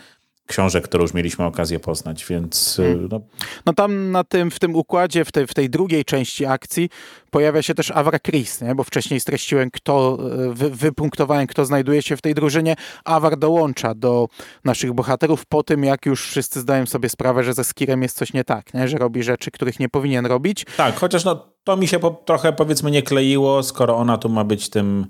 książek, 0.47 0.83
które 0.83 1.01
już 1.01 1.13
mieliśmy 1.13 1.45
okazję 1.45 1.79
poznać, 1.79 2.25
więc 2.25 2.73
hmm. 2.77 3.07
no. 3.11 3.21
no 3.65 3.73
tam 3.73 4.11
na 4.11 4.23
tym, 4.23 4.51
w 4.51 4.59
tym 4.59 4.75
układzie, 4.75 5.25
w 5.25 5.31
tej, 5.31 5.47
w 5.47 5.53
tej 5.53 5.69
drugiej 5.69 6.05
części 6.05 6.45
akcji 6.45 6.89
pojawia 7.29 7.61
się 7.61 7.75
też 7.75 7.91
Avar 7.91 8.21
Chris, 8.21 8.61
nie? 8.61 8.75
bo 8.75 8.83
wcześniej 8.83 9.19
streściłem, 9.19 9.71
kto, 9.71 10.17
e, 10.49 10.53
wy, 10.53 10.69
wypunktowałem, 10.69 11.47
kto 11.47 11.65
znajduje 11.65 12.01
się 12.01 12.17
w 12.17 12.21
tej 12.21 12.35
drużynie. 12.35 12.75
Avar 13.05 13.37
dołącza 13.37 13.95
do 13.95 14.27
naszych 14.65 14.93
bohaterów 14.93 15.45
po 15.45 15.63
tym, 15.63 15.83
jak 15.83 16.05
już 16.05 16.27
wszyscy 16.27 16.59
zdają 16.59 16.85
sobie 16.85 17.09
sprawę, 17.09 17.43
że 17.43 17.53
ze 17.53 17.63
Skirem 17.63 18.01
jest 18.01 18.17
coś 18.17 18.33
nie 18.33 18.43
tak, 18.43 18.73
nie? 18.73 18.87
że 18.87 18.97
robi 18.97 19.23
rzeczy, 19.23 19.51
których 19.51 19.79
nie 19.79 19.89
powinien 19.89 20.25
robić. 20.25 20.65
Tak, 20.77 20.95
chociaż 20.95 21.25
no, 21.25 21.47
to 21.63 21.77
mi 21.77 21.87
się 21.87 21.99
po, 21.99 22.11
trochę 22.11 22.53
powiedzmy 22.53 22.91
nie 22.91 23.01
kleiło, 23.01 23.63
skoro 23.63 23.97
ona 23.97 24.17
tu 24.17 24.29
ma 24.29 24.43
być 24.43 24.69
tym 24.69 25.07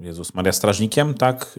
Jezus 0.00 0.34
Maria 0.34 0.52
Strażnikiem, 0.52 1.14
tak? 1.14 1.58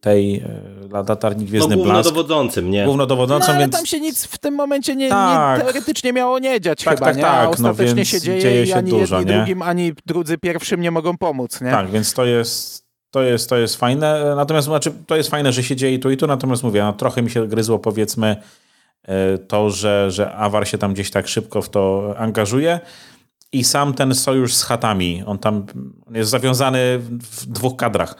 Tej 0.00 0.36
e, 0.36 1.04
latarni 1.06 1.44
Gwiezdny 1.44 1.76
no, 1.76 1.84
Blask. 1.84 2.02
Głównodowodzącym, 2.02 2.70
nie? 2.70 2.84
Głównodowodzącym, 2.84 3.48
no, 3.48 3.54
ale 3.54 3.64
więc... 3.64 3.76
tam 3.76 3.86
się 3.86 4.00
nic 4.00 4.24
w 4.24 4.38
tym 4.38 4.54
momencie 4.54 4.96
nie, 4.96 5.08
tak. 5.08 5.58
nie 5.58 5.64
teoretycznie 5.64 6.12
miało 6.12 6.38
nie 6.38 6.60
dziać 6.60 6.84
tak, 6.84 6.94
chyba, 6.94 7.06
tak, 7.06 7.16
nie? 7.16 7.26
A 7.26 7.32
tak, 7.32 7.44
no 7.44 7.50
ostatecznie 7.50 7.94
no, 7.94 8.04
się 8.04 8.20
dzieje, 8.20 8.40
dzieje 8.40 8.66
się 8.66 8.74
ani 8.74 8.90
dużo, 8.90 9.18
jedni 9.18 9.32
nie? 9.32 9.38
drugim, 9.38 9.62
ani 9.62 9.92
drudzy 10.06 10.38
pierwszym 10.38 10.80
nie 10.80 10.90
mogą 10.90 11.18
pomóc, 11.18 11.60
nie? 11.60 11.70
Tak, 11.70 11.90
więc 11.90 12.14
to 12.14 12.24
jest, 12.24 12.86
to 13.10 13.22
jest, 13.22 13.48
to 13.48 13.56
jest 13.56 13.76
fajne. 13.76 14.34
Natomiast 14.36 14.66
znaczy, 14.66 14.92
to 15.06 15.16
jest 15.16 15.30
fajne, 15.30 15.52
że 15.52 15.62
się 15.62 15.76
dzieje 15.76 15.98
tu 15.98 16.10
i 16.10 16.16
tu, 16.16 16.26
natomiast 16.26 16.62
mówię, 16.62 16.82
no, 16.82 16.92
trochę 16.92 17.22
mi 17.22 17.30
się 17.30 17.46
gryzło 17.46 17.78
powiedzmy 17.78 18.36
to, 19.48 19.70
że, 19.70 20.10
że 20.10 20.32
Awar 20.32 20.68
się 20.68 20.78
tam 20.78 20.94
gdzieś 20.94 21.10
tak 21.10 21.28
szybko 21.28 21.62
w 21.62 21.68
to 21.68 22.14
angażuje 22.18 22.80
i 23.52 23.64
sam 23.64 23.94
ten 23.94 24.14
sojusz 24.14 24.54
z 24.54 24.62
chatami, 24.62 25.22
on 25.26 25.38
tam 25.38 25.66
jest 26.10 26.30
zawiązany 26.30 26.98
w 26.98 27.46
dwóch 27.46 27.76
kadrach. 27.76 28.14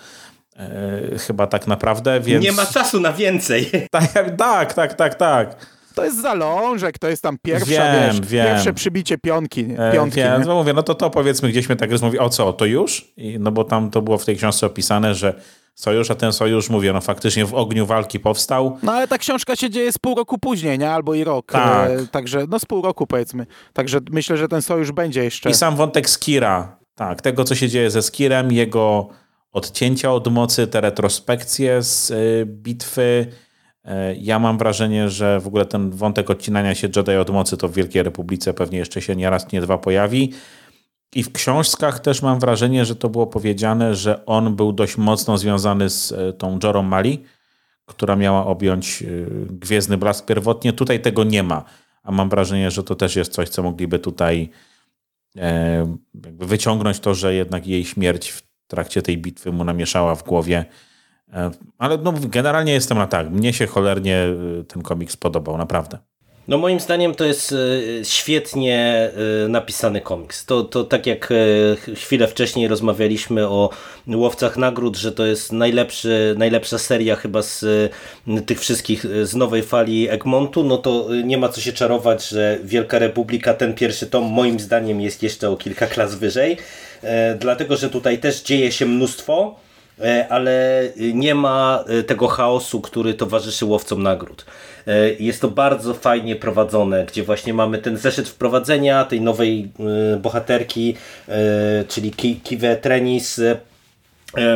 E, 0.57 1.19
chyba 1.19 1.47
tak 1.47 1.67
naprawdę, 1.67 2.21
więc... 2.21 2.45
Nie 2.45 2.53
ma 2.53 2.67
czasu 2.67 3.01
na 3.01 3.13
więcej. 3.13 3.71
Tak, 3.91 4.13
tak, 4.37 4.75
tak, 4.75 4.95
tak, 4.95 5.15
tak. 5.15 5.67
To 5.95 6.05
jest 6.05 6.23
zalążek, 6.23 6.99
to 6.99 7.09
jest 7.09 7.23
tam 7.23 7.37
pierwsza, 7.43 7.67
wiem, 7.67 8.11
wiesz, 8.11 8.21
wiem. 8.21 8.47
pierwsze 8.47 8.73
przybicie 8.73 9.19
pionki. 9.19 9.67
E, 9.79 9.93
piątki, 9.93 10.21
e, 10.21 10.25
wiem, 10.25 10.43
no 10.47 10.55
mówię, 10.55 10.73
no 10.73 10.83
to 10.83 10.95
to 10.95 11.11
powiedzmy 11.11 11.49
gdzieś 11.49 11.69
mnie 11.69 11.77
tak 11.77 12.03
mówi, 12.03 12.19
o 12.19 12.29
co, 12.29 12.53
to 12.53 12.65
już? 12.65 13.13
I, 13.17 13.39
no 13.39 13.53
bo 13.53 13.65
tam 13.65 13.91
to 13.91 14.03
było 14.03 14.19
w 14.19 14.25
tej 14.25 14.37
książce 14.37 14.67
opisane, 14.67 15.15
że 15.15 15.35
sojusz, 15.75 16.11
a 16.11 16.15
ten 16.15 16.33
sojusz, 16.33 16.71
mówię, 16.71 16.93
no 16.93 17.01
faktycznie 17.01 17.47
w 17.47 17.55
ogniu 17.55 17.87
walki 17.87 18.21
powstał. 18.21 18.79
No 18.83 18.93
ale 18.93 19.09
ta 19.09 19.19
książka 19.19 19.57
się 19.57 19.71
dzieje 19.71 19.93
z 19.93 19.99
pół 19.99 20.15
roku 20.15 20.39
później, 20.39 20.79
nie? 20.79 20.91
Albo 20.91 21.15
i 21.15 21.25
rok. 21.25 21.53
Tak. 21.53 21.91
E, 21.91 22.07
także, 22.07 22.45
no 22.49 22.59
z 22.59 22.65
pół 22.65 22.83
roku 22.83 23.07
powiedzmy. 23.07 23.47
Także 23.73 24.01
myślę, 24.11 24.37
że 24.37 24.49
ten 24.49 24.63
sojusz 24.63 24.93
będzie 24.93 25.25
jeszcze. 25.25 25.51
I 25.51 25.55
sam 25.55 25.77
wątek 25.77 26.11
Skira, 26.11 26.77
tak, 26.95 27.23
tego 27.23 27.45
co 27.45 27.55
się 27.55 27.69
dzieje 27.69 27.91
ze 27.91 28.03
Skirem, 28.03 28.53
jego 28.53 29.09
odcięcia 29.53 30.13
od 30.13 30.29
mocy, 30.29 30.67
te 30.67 30.81
retrospekcje 30.81 31.83
z 31.83 32.11
y, 32.11 32.47
bitwy. 32.47 33.27
Y, 33.87 33.91
ja 34.21 34.39
mam 34.39 34.59
wrażenie, 34.59 35.11
że 35.11 35.41
w 35.41 35.47
ogóle 35.47 35.67
ten 35.67 35.91
wątek 35.91 36.31
odcinania 36.31 36.75
się 36.75 36.89
Jedi 36.97 37.17
od 37.17 37.31
mocy 37.31 37.57
to 37.57 37.69
w 37.69 37.75
Wielkiej 37.75 38.03
Republice 38.03 38.55
pewnie 38.55 38.79
jeszcze 38.79 39.03
się 39.03 39.17
nie 39.17 39.31
raz, 39.31 39.53
nie 39.53 39.61
dwa 39.61 39.79
pojawi. 39.79 40.33
I 41.15 41.23
w 41.23 41.33
książkach 41.33 42.01
też 42.01 42.23
mam 42.23 42.41
wrażenie, 42.41 42.85
że 42.85 42.97
to 42.97 43.09
było 43.09 43.27
powiedziane, 43.27 43.95
że 43.95 44.27
on 44.27 44.57
był 44.57 44.73
dość 44.73 44.97
mocno 44.97 45.39
związany 45.39 45.91
z 45.91 46.13
e, 46.13 46.33
tą 46.33 46.59
Jorą 46.63 46.83
Mali, 46.83 47.23
która 47.87 48.17
miała 48.17 48.47
objąć 48.47 49.03
e, 49.03 49.07
Gwiezdny 49.51 49.97
Blask 49.97 50.27
pierwotnie. 50.27 50.73
Tutaj 50.73 51.01
tego 51.01 51.25
nie 51.25 51.43
ma, 51.43 51.65
a 52.03 52.13
mam 52.13 52.29
wrażenie, 52.29 52.71
że 52.71 52.83
to 52.83 52.95
też 52.95 53.17
jest 53.17 53.33
coś, 53.33 53.49
co 53.49 53.63
mogliby 53.63 53.99
tutaj 53.99 54.51
e, 55.37 55.97
wyciągnąć 56.39 57.01
to, 57.01 57.15
że 57.15 57.35
jednak 57.35 57.67
jej 57.67 57.85
śmierć 57.85 58.31
w 58.31 58.43
trakcie 58.67 59.03
tej 59.03 59.19
bitwy 59.19 59.53
mu 59.53 59.65
namieszała 59.65 60.15
w 60.15 60.23
głowie. 60.23 60.65
Ale 61.79 61.99
no, 61.99 62.13
generalnie 62.13 62.73
jestem 62.73 62.99
na 62.99 63.07
tak. 63.07 63.31
Mnie 63.31 63.53
się 63.53 63.67
cholernie 63.67 64.27
ten 64.69 64.83
komiks 64.83 65.17
podobał, 65.17 65.59
naprawdę. 65.59 65.99
No 66.49 66.59
moim 66.59 66.81
zdaniem 66.81 67.15
to 67.15 67.25
jest 67.25 67.53
e, 67.53 68.05
świetnie 68.05 69.11
e, 69.45 69.49
napisany 69.49 70.01
komiks. 70.01 70.47
To, 70.47 70.65
to 70.65 70.85
tak 70.85 71.07
jak 71.07 71.29
e, 71.33 71.95
chwilę 71.95 72.27
wcześniej 72.27 72.69
rozmawialiśmy 72.69 73.49
o 73.49 73.71
Łowcach 74.09 74.57
Nagród, 74.57 74.97
że 74.97 75.13
to 75.13 75.27
jest 75.27 75.53
najlepszy, 75.53 76.35
najlepsza 76.39 76.79
seria 76.79 77.17
chyba 77.17 77.43
z 77.43 77.65
tych 78.47 78.61
wszystkich 78.61 79.07
z 79.23 79.35
nowej 79.35 79.63
fali 79.63 80.09
Egmontu, 80.09 80.65
no 80.65 80.79
to 80.79 81.09
nie 81.25 81.39
ma 81.39 81.49
co 81.49 81.61
się 81.61 81.73
czarować, 81.73 82.29
że 82.29 82.59
Wielka 82.65 82.99
Republika, 82.99 83.55
ten 83.55 83.75
pierwszy 83.75 84.07
tom 84.07 84.25
moim 84.25 84.61
zdaniem 84.61 85.01
jest 85.01 85.23
jeszcze 85.23 85.51
o 85.51 85.57
kilka 85.57 85.87
klas 85.87 86.15
wyżej, 86.15 86.57
dlatego 87.39 87.77
że 87.77 87.91
tutaj 87.91 88.19
też 88.19 88.43
dzieje 88.43 88.73
się 88.73 88.87
mnóstwo, 88.87 89.55
ale 90.29 90.89
nie 91.15 91.35
ma 91.35 91.85
tego 92.07 92.29
chaosu, 92.29 92.81
który 92.81 93.15
towarzyszy 93.15 93.65
Łowcom 93.65 94.03
Nagród. 94.03 94.45
E, 94.87 95.11
jest 95.13 95.41
to 95.41 95.49
bardzo 95.49 95.95
fajnie 95.95 96.37
prowadzone, 96.37 97.07
gdzie 97.07 97.23
właśnie 97.23 97.55
mamy 97.55 97.79
ten 97.79 97.97
zeszyt 97.97 98.29
wprowadzenia 98.29 99.05
tej 99.05 99.21
nowej 99.21 99.73
e, 100.15 100.17
bohaterki, 100.17 100.97
e, 101.29 101.85
czyli 101.89 102.13
Kiwe 102.43 102.77
Trenis, 102.77 103.39
E, 103.39 103.72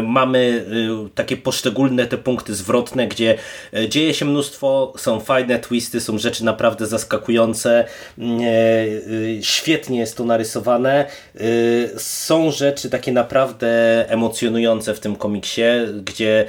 mamy 0.03 0.65
e, 1.07 1.09
takie 1.15 1.37
poszczególne 1.37 2.07
te 2.07 2.19
punkty 2.19 2.55
zwrotne, 2.55 3.09
gdzie 3.09 3.39
e, 3.75 3.89
dzieje 3.89 4.15
się 4.15 4.25
mnóstwo, 4.25 4.93
są 4.97 5.21
fajne 5.21 5.59
twisty, 5.59 6.01
są 6.01 6.19
rzeczy 6.19 6.45
naprawdę 6.45 6.87
zaskakujące, 6.87 7.85
mm, 8.19 8.41
świetnie 9.43 9.99
jest 9.99 10.17
to 10.17 10.25
narysowane, 10.25 11.07
są 11.97 12.51
rzeczy 12.51 12.91
takie 12.91 13.13
naprawdę 13.13 14.05
emocjonujące 14.09 14.95
w 14.95 15.01
tym 15.01 15.17
komiksie, 15.17 15.63
gdzie 16.05 16.47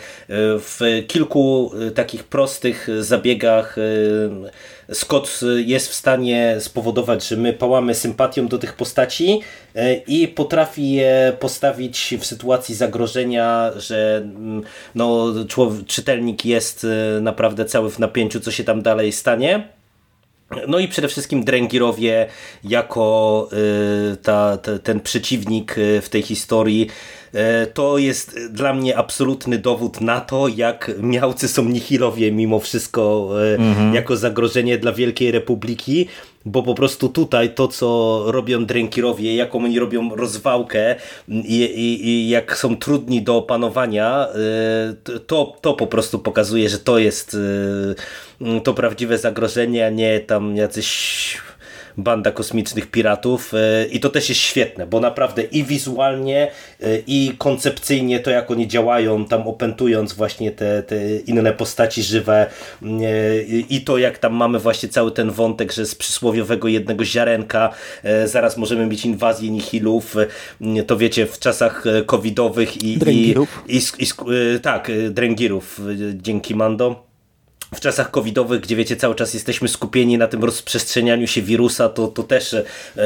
w 0.59 1.03
kilku 1.07 1.71
takich 1.95 2.23
prostych 2.23 2.87
zabiegach 2.99 3.75
Scott 4.93 5.39
jest 5.65 5.89
w 5.89 5.93
stanie 5.93 6.55
spowodować, 6.59 7.27
że 7.27 7.37
my 7.37 7.53
pałamy 7.53 7.95
sympatią 7.95 8.47
do 8.47 8.57
tych 8.57 8.73
postaci 8.73 9.41
e, 9.75 9.95
i 9.95 10.27
potrafi 10.27 10.91
je 10.91 11.33
postawić 11.39 12.15
w 12.19 12.25
sytuacji 12.25 12.75
zagrożenia, 12.75 13.71
że 13.75 14.17
mm, 14.17 14.63
no, 14.95 15.25
czytelnik 15.87 16.45
jest 16.45 16.85
e, 17.17 17.21
naprawdę 17.21 17.65
cały 17.65 17.91
w 17.91 17.99
napięciu, 17.99 18.39
co 18.39 18.51
się 18.51 18.63
tam 18.63 18.81
dalej 18.81 19.11
stanie. 19.11 19.77
No 20.67 20.79
i 20.79 20.87
przede 20.87 21.07
wszystkim 21.07 21.43
Dręgirowie 21.43 22.27
jako 22.63 23.49
y, 24.13 24.17
ta, 24.17 24.57
ta, 24.57 24.79
ten 24.79 24.99
przeciwnik 24.99 25.77
y, 25.77 26.01
w 26.01 26.09
tej 26.09 26.21
historii 26.21 26.87
y, 26.87 27.16
to 27.73 27.97
jest 27.97 28.39
dla 28.49 28.73
mnie 28.73 28.97
absolutny 28.97 29.57
dowód 29.57 30.01
na 30.01 30.21
to, 30.21 30.47
jak 30.47 30.91
miałcy 31.01 31.47
są 31.47 31.65
nihilowie 31.65 32.31
mimo 32.31 32.59
wszystko 32.59 33.29
mhm. 33.57 33.93
jako 33.93 34.17
zagrożenie 34.17 34.77
dla 34.77 34.91
Wielkiej 34.91 35.31
Republiki 35.31 36.07
bo 36.47 36.63
po 36.63 36.75
prostu 36.75 37.09
tutaj 37.09 37.53
to, 37.53 37.67
co 37.67 38.23
robią 38.25 38.65
Drenkirowie, 38.65 39.35
jaką 39.35 39.63
oni 39.63 39.79
robią 39.79 40.15
rozwałkę 40.15 40.95
i, 41.27 41.61
i, 41.61 42.07
i, 42.07 42.29
jak 42.29 42.57
są 42.57 42.77
trudni 42.77 43.21
do 43.21 43.37
opanowania, 43.37 44.27
to, 45.27 45.57
to 45.61 45.73
po 45.73 45.87
prostu 45.87 46.19
pokazuje, 46.19 46.69
że 46.69 46.79
to 46.79 46.97
jest 46.97 47.37
to 48.63 48.73
prawdziwe 48.73 49.17
zagrożenie, 49.17 49.85
a 49.85 49.89
nie 49.89 50.19
tam 50.19 50.55
jacyś 50.55 51.37
banda 51.97 52.31
kosmicznych 52.31 52.91
piratów 52.91 53.53
e, 53.53 53.85
i 53.85 53.99
to 53.99 54.09
też 54.09 54.29
jest 54.29 54.41
świetne, 54.41 54.87
bo 54.87 54.99
naprawdę 54.99 55.43
i 55.43 55.63
wizualnie 55.63 56.51
e, 56.81 56.97
i 57.07 57.31
koncepcyjnie 57.37 58.19
to 58.19 58.31
jak 58.31 58.51
oni 58.51 58.67
działają, 58.67 59.25
tam 59.25 59.47
opętując 59.47 60.13
właśnie 60.13 60.51
te, 60.51 60.83
te 60.83 61.17
inne 61.17 61.53
postaci 61.53 62.03
żywe 62.03 62.45
e, 62.83 63.41
i 63.69 63.81
to 63.81 63.97
jak 63.97 64.17
tam 64.17 64.33
mamy 64.33 64.59
właśnie 64.59 64.89
cały 64.89 65.11
ten 65.11 65.31
wątek, 65.31 65.73
że 65.73 65.85
z 65.85 65.95
przysłowiowego 65.95 66.67
jednego 66.67 67.05
ziarenka 67.05 67.69
zaraz 68.25 68.57
możemy 68.57 68.85
mieć 68.85 69.05
inwazję 69.05 69.49
nihilów, 69.49 70.15
to 70.87 70.97
wiecie 70.97 71.25
w 71.25 71.39
czasach 71.39 71.83
covidowych 72.05 72.83
i, 72.83 72.99
i, 73.09 73.35
i, 73.67 73.77
i, 73.77 74.07
tak, 74.61 74.91
dręgirów 75.09 75.81
dzięki 76.13 76.55
Mando 76.55 77.06
w 77.75 77.79
czasach 77.79 78.11
covidowych, 78.11 78.61
gdzie 78.61 78.75
wiecie, 78.75 78.95
cały 78.95 79.15
czas 79.15 79.33
jesteśmy 79.33 79.67
skupieni 79.67 80.17
na 80.17 80.27
tym 80.27 80.43
rozprzestrzenianiu 80.43 81.27
się 81.27 81.41
wirusa, 81.41 81.89
to, 81.89 82.07
to 82.07 82.23
też 82.23 82.53
e, 82.53 82.63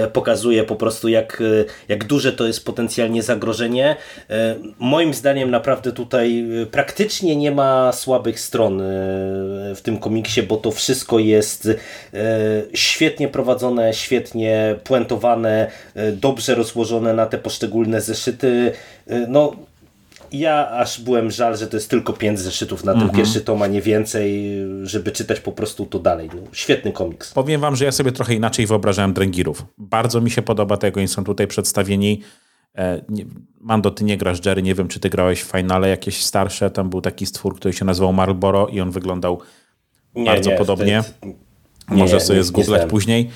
pokazuje 0.07 0.63
po 0.63 0.75
prostu, 0.75 1.07
jak, 1.07 1.41
e, 1.41 1.65
jak 1.87 2.03
duże 2.03 2.33
to 2.33 2.47
jest 2.47 2.65
potencjalnie 2.65 3.23
zagrożenie. 3.23 3.95
E, 4.29 4.55
moim 4.79 5.13
zdaniem 5.13 5.51
naprawdę 5.51 5.91
tutaj 5.91 6.45
praktycznie 6.71 7.35
nie 7.35 7.51
ma 7.51 7.91
słabych 7.91 8.39
stron 8.39 8.81
w 9.75 9.79
tym 9.83 9.97
komiksie, 9.97 10.43
bo 10.43 10.57
to 10.57 10.71
wszystko 10.71 11.19
jest 11.19 11.69
świetnie 12.73 13.27
prowadzone, 13.27 13.93
świetnie 13.93 14.75
puentowane, 14.83 15.71
dobrze 16.13 16.55
rozłożone 16.55 17.13
na 17.13 17.25
te 17.25 17.37
poszczególne 17.37 18.01
zeszyty. 18.01 18.71
No, 19.27 19.55
ja 20.31 20.69
aż 20.69 21.01
byłem 21.01 21.31
żal, 21.31 21.57
że 21.57 21.67
to 21.67 21.77
jest 21.77 21.89
tylko 21.89 22.13
pięć 22.13 22.39
zeszytów 22.39 22.83
na 22.83 22.93
ten 22.93 23.01
mhm. 23.01 23.17
pierwszy 23.17 23.41
tom, 23.41 23.61
a 23.61 23.67
nie 23.67 23.81
więcej, 23.81 24.55
żeby 24.83 25.11
czytać 25.11 25.39
po 25.39 25.51
prostu 25.51 25.85
to 25.85 25.99
dalej. 25.99 26.29
No, 26.33 26.41
świetny 26.53 26.91
komiks. 26.91 27.33
Powiem 27.33 27.61
wam, 27.61 27.75
że 27.75 27.85
ja 27.85 27.91
sobie 27.91 28.11
trochę 28.11 28.33
inaczej 28.33 28.67
wyobrażałem 28.67 29.13
Drengirów. 29.13 29.65
Bardzo 29.77 30.21
mi 30.21 30.31
się 30.31 30.41
podoba 30.41 30.77
tego, 30.77 30.99
oni 30.99 31.07
są 31.07 31.23
tutaj 31.23 31.47
przedstawieni. 31.47 32.21
E, 32.75 33.01
nie, 33.09 33.25
Mando, 33.59 33.91
ty 33.91 34.03
nie 34.03 34.17
grasz 34.17 34.45
Jerry, 34.45 34.61
nie 34.61 34.75
wiem, 34.75 34.87
czy 34.87 34.99
ty 34.99 35.09
grałeś 35.09 35.43
w 35.43 35.51
finale 35.51 35.89
jakieś 35.89 36.23
starsze. 36.23 36.71
Tam 36.71 36.89
był 36.89 37.01
taki 37.01 37.25
stwór, 37.25 37.55
który 37.55 37.73
się 37.73 37.85
nazywał 37.85 38.13
Marlboro 38.13 38.67
i 38.67 38.81
on 38.81 38.91
wyglądał 38.91 39.41
nie, 40.15 40.25
bardzo 40.25 40.49
nie, 40.49 40.57
podobnie. 40.57 40.93
Jest... 40.93 41.19
Może 41.87 42.15
nie, 42.15 42.21
sobie 42.21 42.43
zgooglać 42.43 42.89
później. 42.89 43.29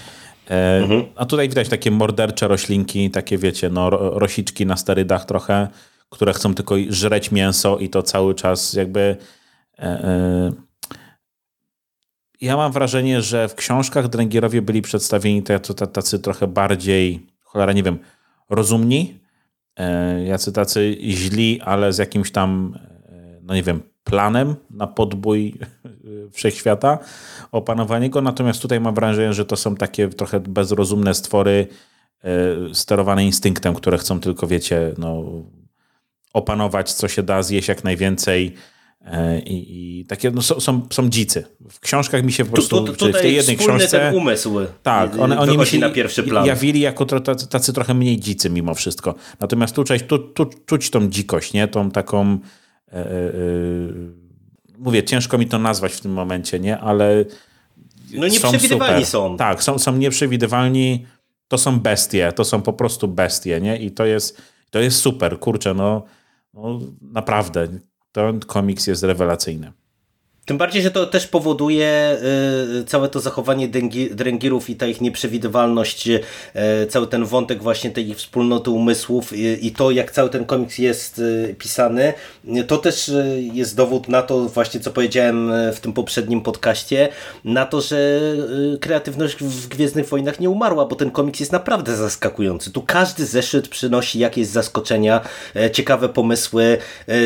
E, 0.49 0.77
mhm. 0.77 1.03
A 1.15 1.25
tutaj 1.25 1.49
widać 1.49 1.69
takie 1.69 1.91
mordercze 1.91 2.47
roślinki, 2.47 3.11
takie 3.11 3.37
wiecie, 3.37 3.69
no, 3.69 3.89
rosiczki 4.19 4.65
na 4.65 4.77
sterydach 4.77 5.25
trochę 5.25 5.67
które 6.15 6.33
chcą 6.33 6.53
tylko 6.53 6.75
żreć 6.89 7.31
mięso 7.31 7.77
i 7.77 7.89
to 7.89 8.03
cały 8.03 8.35
czas 8.35 8.73
jakby. 8.73 9.17
E, 9.79 9.83
e, 9.83 10.51
ja 12.41 12.57
mam 12.57 12.71
wrażenie, 12.71 13.21
że 13.21 13.47
w 13.47 13.55
książkach 13.55 14.07
Dręgierowie 14.07 14.61
byli 14.61 14.81
przedstawieni 14.81 15.43
tacy 15.93 16.19
trochę 16.19 16.47
bardziej, 16.47 17.27
cholera 17.43 17.73
nie 17.73 17.83
wiem, 17.83 17.99
rozumni, 18.49 19.19
e, 19.75 20.23
jacy 20.25 20.51
tacy 20.51 20.97
źli, 21.01 21.61
ale 21.61 21.93
z 21.93 21.97
jakimś 21.97 22.31
tam, 22.31 22.79
no 23.41 23.55
nie 23.55 23.63
wiem, 23.63 23.81
planem 24.03 24.55
na 24.69 24.87
podbój 24.87 25.59
wszechświata, 26.31 26.99
opanowanie 27.51 28.09
go. 28.09 28.21
Natomiast 28.21 28.61
tutaj 28.61 28.79
mam 28.79 28.95
wrażenie, 28.95 29.33
że 29.33 29.45
to 29.45 29.55
są 29.55 29.75
takie 29.75 30.07
trochę 30.07 30.39
bezrozumne 30.39 31.13
stwory 31.13 31.67
sterowane 32.73 33.25
instynktem, 33.25 33.75
które 33.75 33.97
chcą 33.97 34.19
tylko, 34.19 34.47
wiecie, 34.47 34.93
no, 34.97 35.23
opanować, 36.35 36.93
co 36.93 37.07
się 37.07 37.23
da, 37.23 37.43
zjeść 37.43 37.67
jak 37.67 37.83
najwięcej. 37.83 38.53
E, 39.05 39.39
I, 39.39 39.99
i 39.99 40.05
takie 40.05 40.31
no, 40.31 40.41
są, 40.41 40.59
są, 40.59 40.87
są 40.91 41.09
dzicy. 41.09 41.45
W 41.69 41.79
książkach 41.79 42.23
mi 42.23 42.31
się 42.31 42.45
po 42.45 42.51
prostu, 42.51 42.81
tu, 42.81 42.93
tu, 42.93 43.09
w 43.09 43.21
tej 43.21 43.35
jednej 43.35 43.57
książce... 43.57 43.99
ten 43.99 44.15
umysł 44.15 44.55
tak, 44.83 45.19
one, 45.19 45.39
oni 45.39 45.57
mi 45.57 45.65
się 45.65 45.79
na 45.79 45.89
pierwszy 45.89 46.23
plan. 46.23 46.45
jawili 46.45 46.79
jako 46.79 47.05
tacy, 47.05 47.47
tacy 47.47 47.73
trochę 47.73 47.93
mniej 47.93 48.19
dzicy 48.19 48.49
mimo 48.49 48.73
wszystko. 48.73 49.15
Natomiast 49.39 49.75
tu, 49.75 49.83
tu, 50.07 50.19
tu 50.19 50.45
czuć 50.65 50.89
tą 50.89 51.09
dzikość, 51.09 51.53
nie? 51.53 51.67
Tą 51.67 51.91
taką... 51.91 52.39
E, 52.93 52.97
e, 52.97 53.09
mówię, 54.77 55.03
ciężko 55.03 55.37
mi 55.37 55.47
to 55.47 55.59
nazwać 55.59 55.93
w 55.93 56.01
tym 56.01 56.11
momencie, 56.11 56.59
nie? 56.59 56.77
Ale 56.77 57.25
no 58.13 58.27
nieprzewidywalni 58.27 59.05
są, 59.05 59.29
są. 59.29 59.37
Tak, 59.37 59.63
są, 59.63 59.79
są 59.79 59.97
nieprzewidywalni. 59.97 61.05
To 61.47 61.57
są 61.57 61.79
bestie, 61.79 62.31
to 62.35 62.45
są 62.45 62.61
po 62.61 62.73
prostu 62.73 63.07
bestie, 63.07 63.61
nie? 63.61 63.77
I 63.77 63.91
to 63.91 64.05
jest, 64.05 64.41
to 64.69 64.79
jest 64.79 64.97
super, 64.97 65.39
kurczę, 65.39 65.73
no 65.73 66.05
no, 66.55 66.79
naprawdę, 67.01 67.67
ten 68.11 68.39
komiks 68.39 68.87
jest 68.87 69.03
rewelacyjny. 69.03 69.73
Tym 70.45 70.57
bardziej, 70.57 70.81
że 70.81 70.91
to 70.91 71.05
też 71.05 71.27
powoduje 71.27 72.17
y, 72.81 72.85
całe 72.85 73.09
to 73.09 73.19
zachowanie 73.19 73.67
dręgirów 74.11 74.69
i 74.69 74.75
ta 74.75 74.87
ich 74.87 75.01
nieprzewidywalność, 75.01 76.07
y, 76.07 76.21
cały 76.89 77.07
ten 77.07 77.25
wątek 77.25 77.63
właśnie 77.63 77.91
tej 77.91 78.09
ich 78.09 78.17
wspólnoty 78.17 78.69
umysłów 78.69 79.33
i 79.61 79.71
to, 79.71 79.91
jak 79.91 80.11
cały 80.11 80.29
ten 80.29 80.45
komiks 80.45 80.77
jest 80.77 81.19
y, 81.19 81.55
pisany, 81.59 82.13
to 82.67 82.77
też 82.77 83.11
jest 83.53 83.75
dowód 83.75 84.09
na 84.09 84.21
to 84.21 84.39
właśnie, 84.39 84.79
co 84.79 84.91
powiedziałem 84.91 85.51
w 85.73 85.79
tym 85.79 85.93
poprzednim 85.93 86.41
podcaście, 86.41 87.09
na 87.45 87.65
to, 87.65 87.81
że 87.81 88.21
kreatywność 88.81 89.37
w 89.37 89.67
Gwiezdnych 89.67 90.07
Wojnach 90.09 90.39
nie 90.39 90.49
umarła, 90.49 90.85
bo 90.85 90.95
ten 90.95 91.11
komiks 91.11 91.39
jest 91.39 91.51
naprawdę 91.51 91.95
zaskakujący. 91.95 92.71
Tu 92.71 92.81
każdy 92.81 93.25
zeszyt 93.25 93.67
przynosi 93.67 94.19
jakieś 94.19 94.47
zaskoczenia, 94.47 95.21
ciekawe 95.71 96.09
pomysły, 96.09 96.77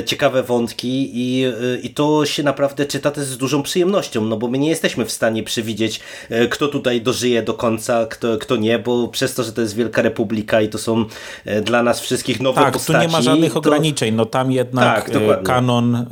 ciekawe 0.05 0.43
wątki 0.43 1.11
i, 1.13 1.45
i 1.83 1.89
to 1.89 2.25
się 2.25 2.43
naprawdę 2.43 2.85
czyta 2.85 3.08
to 3.11 3.23
z 3.23 3.37
dużą 3.37 3.63
przyjemnością, 3.63 4.25
no 4.25 4.37
bo 4.37 4.47
my 4.47 4.57
nie 4.57 4.69
jesteśmy 4.69 5.05
w 5.05 5.11
stanie 5.11 5.43
przewidzieć, 5.43 5.99
e, 6.29 6.47
kto 6.47 6.67
tutaj 6.67 7.01
dożyje 7.01 7.43
do 7.43 7.53
końca, 7.53 8.05
kto, 8.05 8.37
kto 8.37 8.55
nie, 8.55 8.79
bo 8.79 9.07
przez 9.07 9.35
to, 9.35 9.43
że 9.43 9.53
to 9.53 9.61
jest 9.61 9.75
Wielka 9.75 10.01
Republika 10.01 10.61
i 10.61 10.69
to 10.69 10.77
są 10.77 11.05
e, 11.45 11.61
dla 11.61 11.83
nas 11.83 11.99
wszystkich 11.99 12.39
nowe 12.39 12.61
tak, 12.61 12.73
postaci. 12.73 12.93
Tak, 12.93 13.01
tu 13.01 13.07
nie 13.07 13.17
ma 13.17 13.21
żadnych 13.21 13.53
to... 13.53 13.59
ograniczeń, 13.59 14.15
no 14.15 14.25
tam 14.25 14.51
jednak 14.51 15.09
tak, 15.09 15.21
e, 15.21 15.43
kanon 15.43 16.05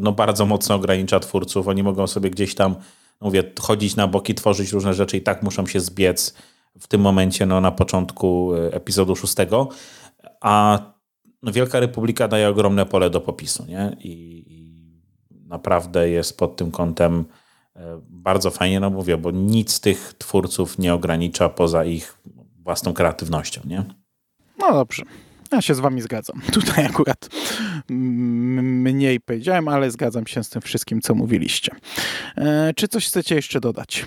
no 0.00 0.12
bardzo 0.12 0.46
mocno 0.46 0.74
ogranicza 0.74 1.20
twórców, 1.20 1.68
oni 1.68 1.82
mogą 1.82 2.06
sobie 2.06 2.30
gdzieś 2.30 2.54
tam, 2.54 2.76
mówię, 3.20 3.44
chodzić 3.60 3.96
na 3.96 4.06
boki, 4.06 4.34
tworzyć 4.34 4.72
różne 4.72 4.94
rzeczy 4.94 5.16
i 5.16 5.20
tak 5.20 5.42
muszą 5.42 5.66
się 5.66 5.80
zbiec 5.80 6.34
w 6.80 6.86
tym 6.86 7.00
momencie, 7.00 7.46
no 7.46 7.60
na 7.60 7.70
początku 7.70 8.52
epizodu 8.72 9.16
szóstego, 9.16 9.68
a 10.40 10.78
no, 11.42 11.52
Wielka 11.52 11.80
Republika 11.80 12.28
daje 12.28 12.48
ogromne 12.48 12.86
pole 12.86 13.10
do 13.10 13.20
popisu, 13.20 13.64
nie? 13.66 13.96
I, 14.00 14.57
naprawdę 15.48 16.10
jest 16.10 16.38
pod 16.38 16.56
tym 16.56 16.70
kątem 16.70 17.24
e, 17.76 18.00
bardzo 18.08 18.50
fajnie, 18.50 18.80
no 18.80 18.90
mówię, 18.90 19.16
bo 19.16 19.30
nic 19.30 19.80
tych 19.80 20.14
twórców 20.18 20.78
nie 20.78 20.94
ogranicza 20.94 21.48
poza 21.48 21.84
ich 21.84 22.18
własną 22.64 22.92
kreatywnością, 22.92 23.60
nie? 23.64 23.84
No 24.58 24.72
dobrze. 24.72 25.02
Ja 25.52 25.62
się 25.62 25.74
z 25.74 25.80
wami 25.80 26.00
zgadzam. 26.00 26.40
Tutaj 26.52 26.86
akurat 26.86 27.28
mniej 27.88 29.20
powiedziałem, 29.20 29.68
ale 29.68 29.90
zgadzam 29.90 30.26
się 30.26 30.44
z 30.44 30.48
tym 30.48 30.62
wszystkim, 30.62 31.00
co 31.00 31.14
mówiliście. 31.14 31.72
E, 32.36 32.72
czy 32.76 32.88
coś 32.88 33.06
chcecie 33.06 33.34
jeszcze 33.34 33.60
dodać? 33.60 34.06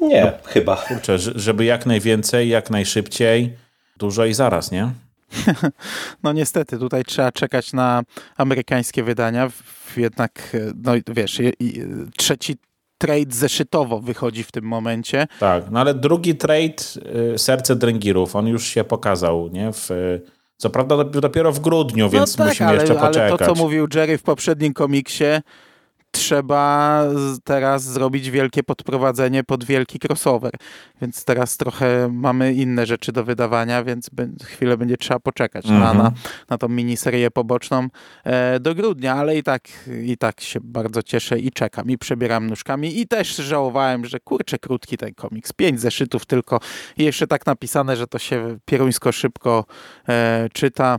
Nie, 0.00 0.24
no, 0.24 0.32
chyba. 0.44 0.76
Kurczę, 0.76 1.18
żeby 1.18 1.64
jak 1.64 1.86
najwięcej, 1.86 2.48
jak 2.48 2.70
najszybciej, 2.70 3.56
dużo 3.96 4.24
i 4.24 4.34
zaraz, 4.34 4.70
nie? 4.70 4.90
No 6.22 6.32
niestety, 6.32 6.78
tutaj 6.78 7.04
trzeba 7.04 7.32
czekać 7.32 7.72
na 7.72 8.02
amerykańskie 8.36 9.02
wydania. 9.02 9.50
Jednak, 9.96 10.56
no 10.84 10.92
wiesz, 11.14 11.40
trzeci 12.16 12.56
trade 12.98 13.34
zeszytowo 13.34 14.00
wychodzi 14.00 14.44
w 14.44 14.52
tym 14.52 14.64
momencie. 14.64 15.26
Tak, 15.40 15.64
no 15.70 15.80
ale 15.80 15.94
drugi 15.94 16.34
trade, 16.34 16.74
y, 17.34 17.38
Serce 17.38 17.76
Dręgirów, 17.76 18.36
on 18.36 18.46
już 18.46 18.66
się 18.66 18.84
pokazał, 18.84 19.48
nie? 19.48 19.72
W, 19.72 19.88
co 20.56 20.70
prawda 20.70 21.04
dopiero 21.04 21.52
w 21.52 21.60
grudniu, 21.60 22.04
no 22.04 22.10
więc 22.10 22.36
tak, 22.36 22.48
musimy 22.48 22.68
ale, 22.68 22.78
jeszcze 22.78 22.94
poczekać. 22.94 23.16
Ale 23.16 23.38
to, 23.38 23.46
co 23.46 23.54
mówił 23.54 23.86
Jerry 23.94 24.18
w 24.18 24.22
poprzednim 24.22 24.72
komiksie, 24.72 25.24
trzeba 26.10 27.04
teraz 27.44 27.82
zrobić 27.82 28.30
wielkie 28.30 28.62
podprowadzenie 28.62 29.44
pod 29.44 29.64
wielki 29.64 29.98
crossover. 30.08 30.52
Więc 31.00 31.24
teraz 31.24 31.56
trochę 31.56 32.08
mamy 32.12 32.52
inne 32.52 32.86
rzeczy 32.86 33.12
do 33.12 33.24
wydawania, 33.24 33.84
więc 33.84 34.10
chwilę 34.44 34.76
będzie 34.76 34.96
trzeba 34.96 35.20
poczekać 35.20 35.64
-hmm. 35.64 35.78
na, 35.78 35.90
mhm. 35.90 35.98
na, 35.98 36.12
na 36.50 36.58
tą 36.58 36.68
miniserię 36.68 37.30
poboczną 37.30 37.88
e, 38.24 38.60
do 38.60 38.74
grudnia, 38.74 39.14
ale 39.14 39.38
i 39.38 39.42
tak, 39.42 39.68
i 40.04 40.16
tak 40.16 40.40
się 40.40 40.60
bardzo 40.62 41.02
cieszę 41.02 41.38
i 41.38 41.50
czekam 41.50 41.90
i 41.90 41.98
przebieram 41.98 42.46
nóżkami 42.46 43.00
i 43.00 43.06
też 43.06 43.36
żałowałem, 43.36 44.04
że 44.04 44.20
kurczę 44.20 44.58
krótki 44.58 44.96
ten 44.96 45.14
komiks. 45.14 45.52
Pięć 45.52 45.80
zeszytów 45.80 46.26
tylko 46.26 46.60
i 46.96 47.04
jeszcze 47.04 47.26
tak 47.26 47.46
napisane, 47.46 47.96
że 47.96 48.06
to 48.06 48.18
się 48.18 48.58
pieruńsko 48.64 49.12
szybko 49.12 49.64
e, 50.08 50.48
czyta. 50.52 50.98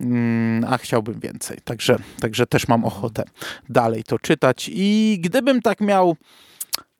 Mm, 0.00 0.64
a 0.72 0.78
chciałbym 0.78 1.20
więcej. 1.20 1.58
Także, 1.64 1.96
także 2.20 2.46
też 2.46 2.68
mam 2.68 2.84
ochotę 2.84 3.24
dalej 3.68 4.04
to 4.04 4.18
czytać. 4.18 4.70
I 4.72 5.18
gdybym 5.20 5.62
tak 5.62 5.80
miał 5.80 6.16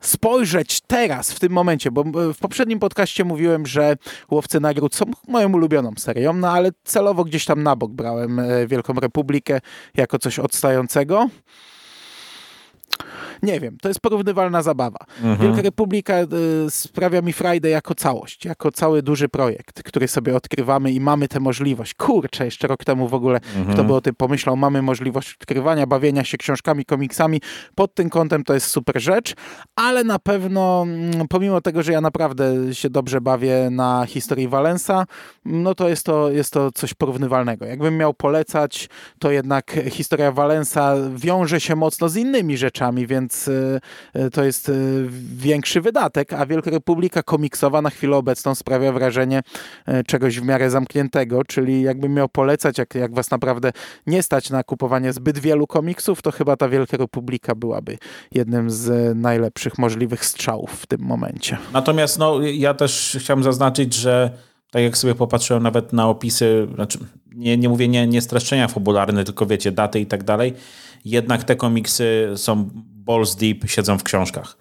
spojrzeć 0.00 0.80
teraz, 0.80 1.32
w 1.32 1.40
tym 1.40 1.52
momencie, 1.52 1.90
bo 1.90 2.04
w 2.34 2.38
poprzednim 2.38 2.78
podcaście 2.78 3.24
mówiłem, 3.24 3.66
że 3.66 3.96
Łowcy 4.30 4.60
Nagród 4.60 4.94
są 4.94 5.04
moją 5.28 5.52
ulubioną 5.52 5.90
serią, 5.98 6.32
no 6.32 6.50
ale 6.50 6.70
celowo 6.84 7.24
gdzieś 7.24 7.44
tam 7.44 7.62
na 7.62 7.76
bok 7.76 7.92
brałem 7.92 8.38
e, 8.38 8.66
Wielką 8.66 8.92
Republikę 8.92 9.60
jako 9.94 10.18
coś 10.18 10.38
odstającego 10.38 11.28
nie 13.42 13.60
wiem, 13.60 13.76
to 13.82 13.88
jest 13.88 14.00
porównywalna 14.00 14.62
zabawa. 14.62 14.98
Mhm. 15.22 15.38
Wielka 15.38 15.62
Republika 15.62 16.14
y, 16.20 16.26
sprawia 16.70 17.22
mi 17.22 17.32
Friday 17.32 17.70
jako 17.70 17.94
całość, 17.94 18.44
jako 18.44 18.72
cały 18.72 19.02
duży 19.02 19.28
projekt, 19.28 19.82
który 19.82 20.08
sobie 20.08 20.36
odkrywamy 20.36 20.92
i 20.92 21.00
mamy 21.00 21.28
tę 21.28 21.40
możliwość. 21.40 21.94
Kurczę, 21.94 22.44
jeszcze 22.44 22.68
rok 22.68 22.84
temu 22.84 23.08
w 23.08 23.14
ogóle 23.14 23.40
mhm. 23.56 23.74
kto 23.74 23.84
by 23.84 23.94
o 23.94 24.00
tym 24.00 24.14
pomyślał, 24.14 24.56
mamy 24.56 24.82
możliwość 24.82 25.36
odkrywania, 25.40 25.86
bawienia 25.86 26.24
się 26.24 26.38
książkami, 26.38 26.84
komiksami. 26.84 27.40
Pod 27.74 27.94
tym 27.94 28.10
kątem 28.10 28.44
to 28.44 28.54
jest 28.54 28.66
super 28.66 29.02
rzecz, 29.02 29.34
ale 29.76 30.04
na 30.04 30.18
pewno 30.18 30.82
mm, 30.82 31.28
pomimo 31.28 31.60
tego, 31.60 31.82
że 31.82 31.92
ja 31.92 32.00
naprawdę 32.00 32.74
się 32.74 32.90
dobrze 32.90 33.20
bawię 33.20 33.68
na 33.70 34.06
historii 34.06 34.48
Valensa, 34.48 35.06
no 35.44 35.74
to 35.74 35.88
jest 35.88 36.06
to, 36.06 36.30
jest 36.30 36.52
to 36.52 36.72
coś 36.72 36.94
porównywalnego. 36.94 37.66
Jakbym 37.66 37.96
miał 37.96 38.14
polecać, 38.14 38.88
to 39.18 39.30
jednak 39.30 39.76
historia 39.90 40.32
Valensa 40.32 40.94
wiąże 41.16 41.60
się 41.60 41.76
mocno 41.76 42.08
z 42.08 42.16
innymi 42.16 42.56
rzeczami, 42.56 42.89
więc 42.92 43.48
y, 43.48 43.80
y, 44.16 44.30
to 44.30 44.44
jest 44.44 44.68
y, 44.68 45.06
większy 45.36 45.80
wydatek, 45.80 46.32
a 46.32 46.46
Wielka 46.46 46.70
Republika 46.70 47.22
komiksowa 47.22 47.82
na 47.82 47.90
chwilę 47.90 48.16
obecną 48.16 48.54
sprawia 48.54 48.92
wrażenie 48.92 49.42
czegoś 50.06 50.40
w 50.40 50.44
miarę 50.44 50.70
zamkniętego, 50.70 51.44
czyli 51.44 51.82
jakbym 51.82 52.14
miał 52.14 52.28
polecać, 52.28 52.78
jak, 52.78 52.94
jak 52.94 53.14
was 53.14 53.30
naprawdę 53.30 53.72
nie 54.06 54.22
stać 54.22 54.50
na 54.50 54.62
kupowanie 54.62 55.12
zbyt 55.12 55.38
wielu 55.38 55.66
komiksów, 55.66 56.22
to 56.22 56.30
chyba 56.30 56.56
ta 56.56 56.68
Wielka 56.68 56.96
Republika 56.96 57.54
byłaby 57.54 57.98
jednym 58.32 58.70
z 58.70 59.16
najlepszych 59.16 59.78
możliwych 59.78 60.24
strzałów 60.24 60.70
w 60.70 60.86
tym 60.86 61.00
momencie. 61.00 61.58
Natomiast 61.72 62.18
no, 62.18 62.40
ja 62.42 62.74
też 62.74 63.16
chciałem 63.20 63.42
zaznaczyć, 63.42 63.94
że 63.94 64.30
tak 64.70 64.82
jak 64.82 64.98
sobie 64.98 65.14
popatrzyłem 65.14 65.62
nawet 65.62 65.92
na 65.92 66.08
opisy, 66.08 66.68
znaczy 66.74 66.98
nie, 67.34 67.56
nie 67.56 67.68
mówię 67.68 67.88
nie, 67.88 68.06
nie 68.06 68.20
streszczenia 68.20 68.68
fabularne, 68.68 69.24
tylko 69.24 69.46
wiecie, 69.46 69.72
daty 69.72 70.00
i 70.00 70.06
tak 70.06 70.24
dalej, 70.24 70.54
jednak 71.04 71.44
te 71.44 71.56
komiksy 71.56 72.32
są 72.36 72.70
balls 72.74 73.36
deep, 73.36 73.70
siedzą 73.70 73.98
w 73.98 74.02
książkach. 74.02 74.56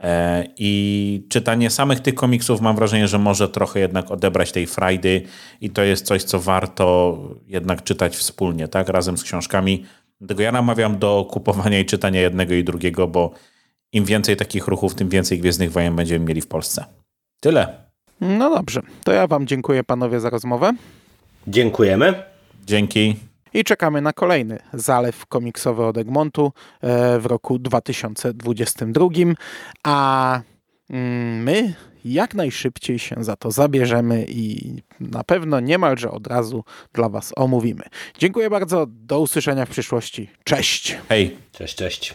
E, 0.00 0.44
I 0.56 1.26
czytanie 1.28 1.70
samych 1.70 2.00
tych 2.00 2.14
komiksów 2.14 2.60
mam 2.60 2.76
wrażenie, 2.76 3.08
że 3.08 3.18
może 3.18 3.48
trochę 3.48 3.80
jednak 3.80 4.10
odebrać 4.10 4.52
tej 4.52 4.66
frajdy 4.66 5.22
i 5.60 5.70
to 5.70 5.82
jest 5.82 6.06
coś, 6.06 6.22
co 6.22 6.40
warto 6.40 7.18
jednak 7.46 7.82
czytać 7.82 8.16
wspólnie, 8.16 8.68
tak, 8.68 8.88
razem 8.88 9.18
z 9.18 9.22
książkami. 9.22 9.84
Dlatego 10.20 10.42
ja 10.42 10.52
namawiam 10.52 10.98
do 10.98 11.26
kupowania 11.30 11.80
i 11.80 11.84
czytania 11.84 12.20
jednego 12.20 12.54
i 12.54 12.64
drugiego, 12.64 13.08
bo 13.08 13.30
im 13.92 14.04
więcej 14.04 14.36
takich 14.36 14.66
ruchów, 14.66 14.94
tym 14.94 15.08
więcej 15.08 15.38
Gwiezdnych 15.38 15.72
Wojen 15.72 15.96
będziemy 15.96 16.24
mieli 16.24 16.40
w 16.40 16.46
Polsce. 16.46 16.84
Tyle. 17.40 17.89
No 18.20 18.50
dobrze, 18.50 18.82
to 19.04 19.12
ja 19.12 19.26
wam 19.26 19.46
dziękuję 19.46 19.84
panowie 19.84 20.20
za 20.20 20.30
rozmowę. 20.30 20.72
Dziękujemy. 21.46 22.22
Dzięki. 22.66 23.16
I 23.54 23.64
czekamy 23.64 24.00
na 24.00 24.12
kolejny 24.12 24.58
zalew 24.72 25.26
komiksowy 25.26 25.84
od 25.84 25.98
Egmontu 25.98 26.52
e, 26.80 27.18
w 27.18 27.26
roku 27.26 27.58
2022. 27.58 29.06
A 29.84 30.40
mm, 30.90 31.42
my 31.42 31.74
jak 32.04 32.34
najszybciej 32.34 32.98
się 32.98 33.16
za 33.18 33.36
to 33.36 33.50
zabierzemy 33.50 34.26
i 34.28 34.74
na 35.00 35.24
pewno 35.24 35.60
niemalże 35.60 36.10
od 36.10 36.26
razu 36.26 36.64
dla 36.92 37.08
Was 37.08 37.32
omówimy. 37.36 37.82
Dziękuję 38.18 38.50
bardzo, 38.50 38.86
do 38.88 39.20
usłyszenia 39.20 39.66
w 39.66 39.70
przyszłości. 39.70 40.30
Cześć! 40.44 40.96
Hej! 41.08 41.36
Cześć, 41.52 41.74
cześć! 41.74 42.14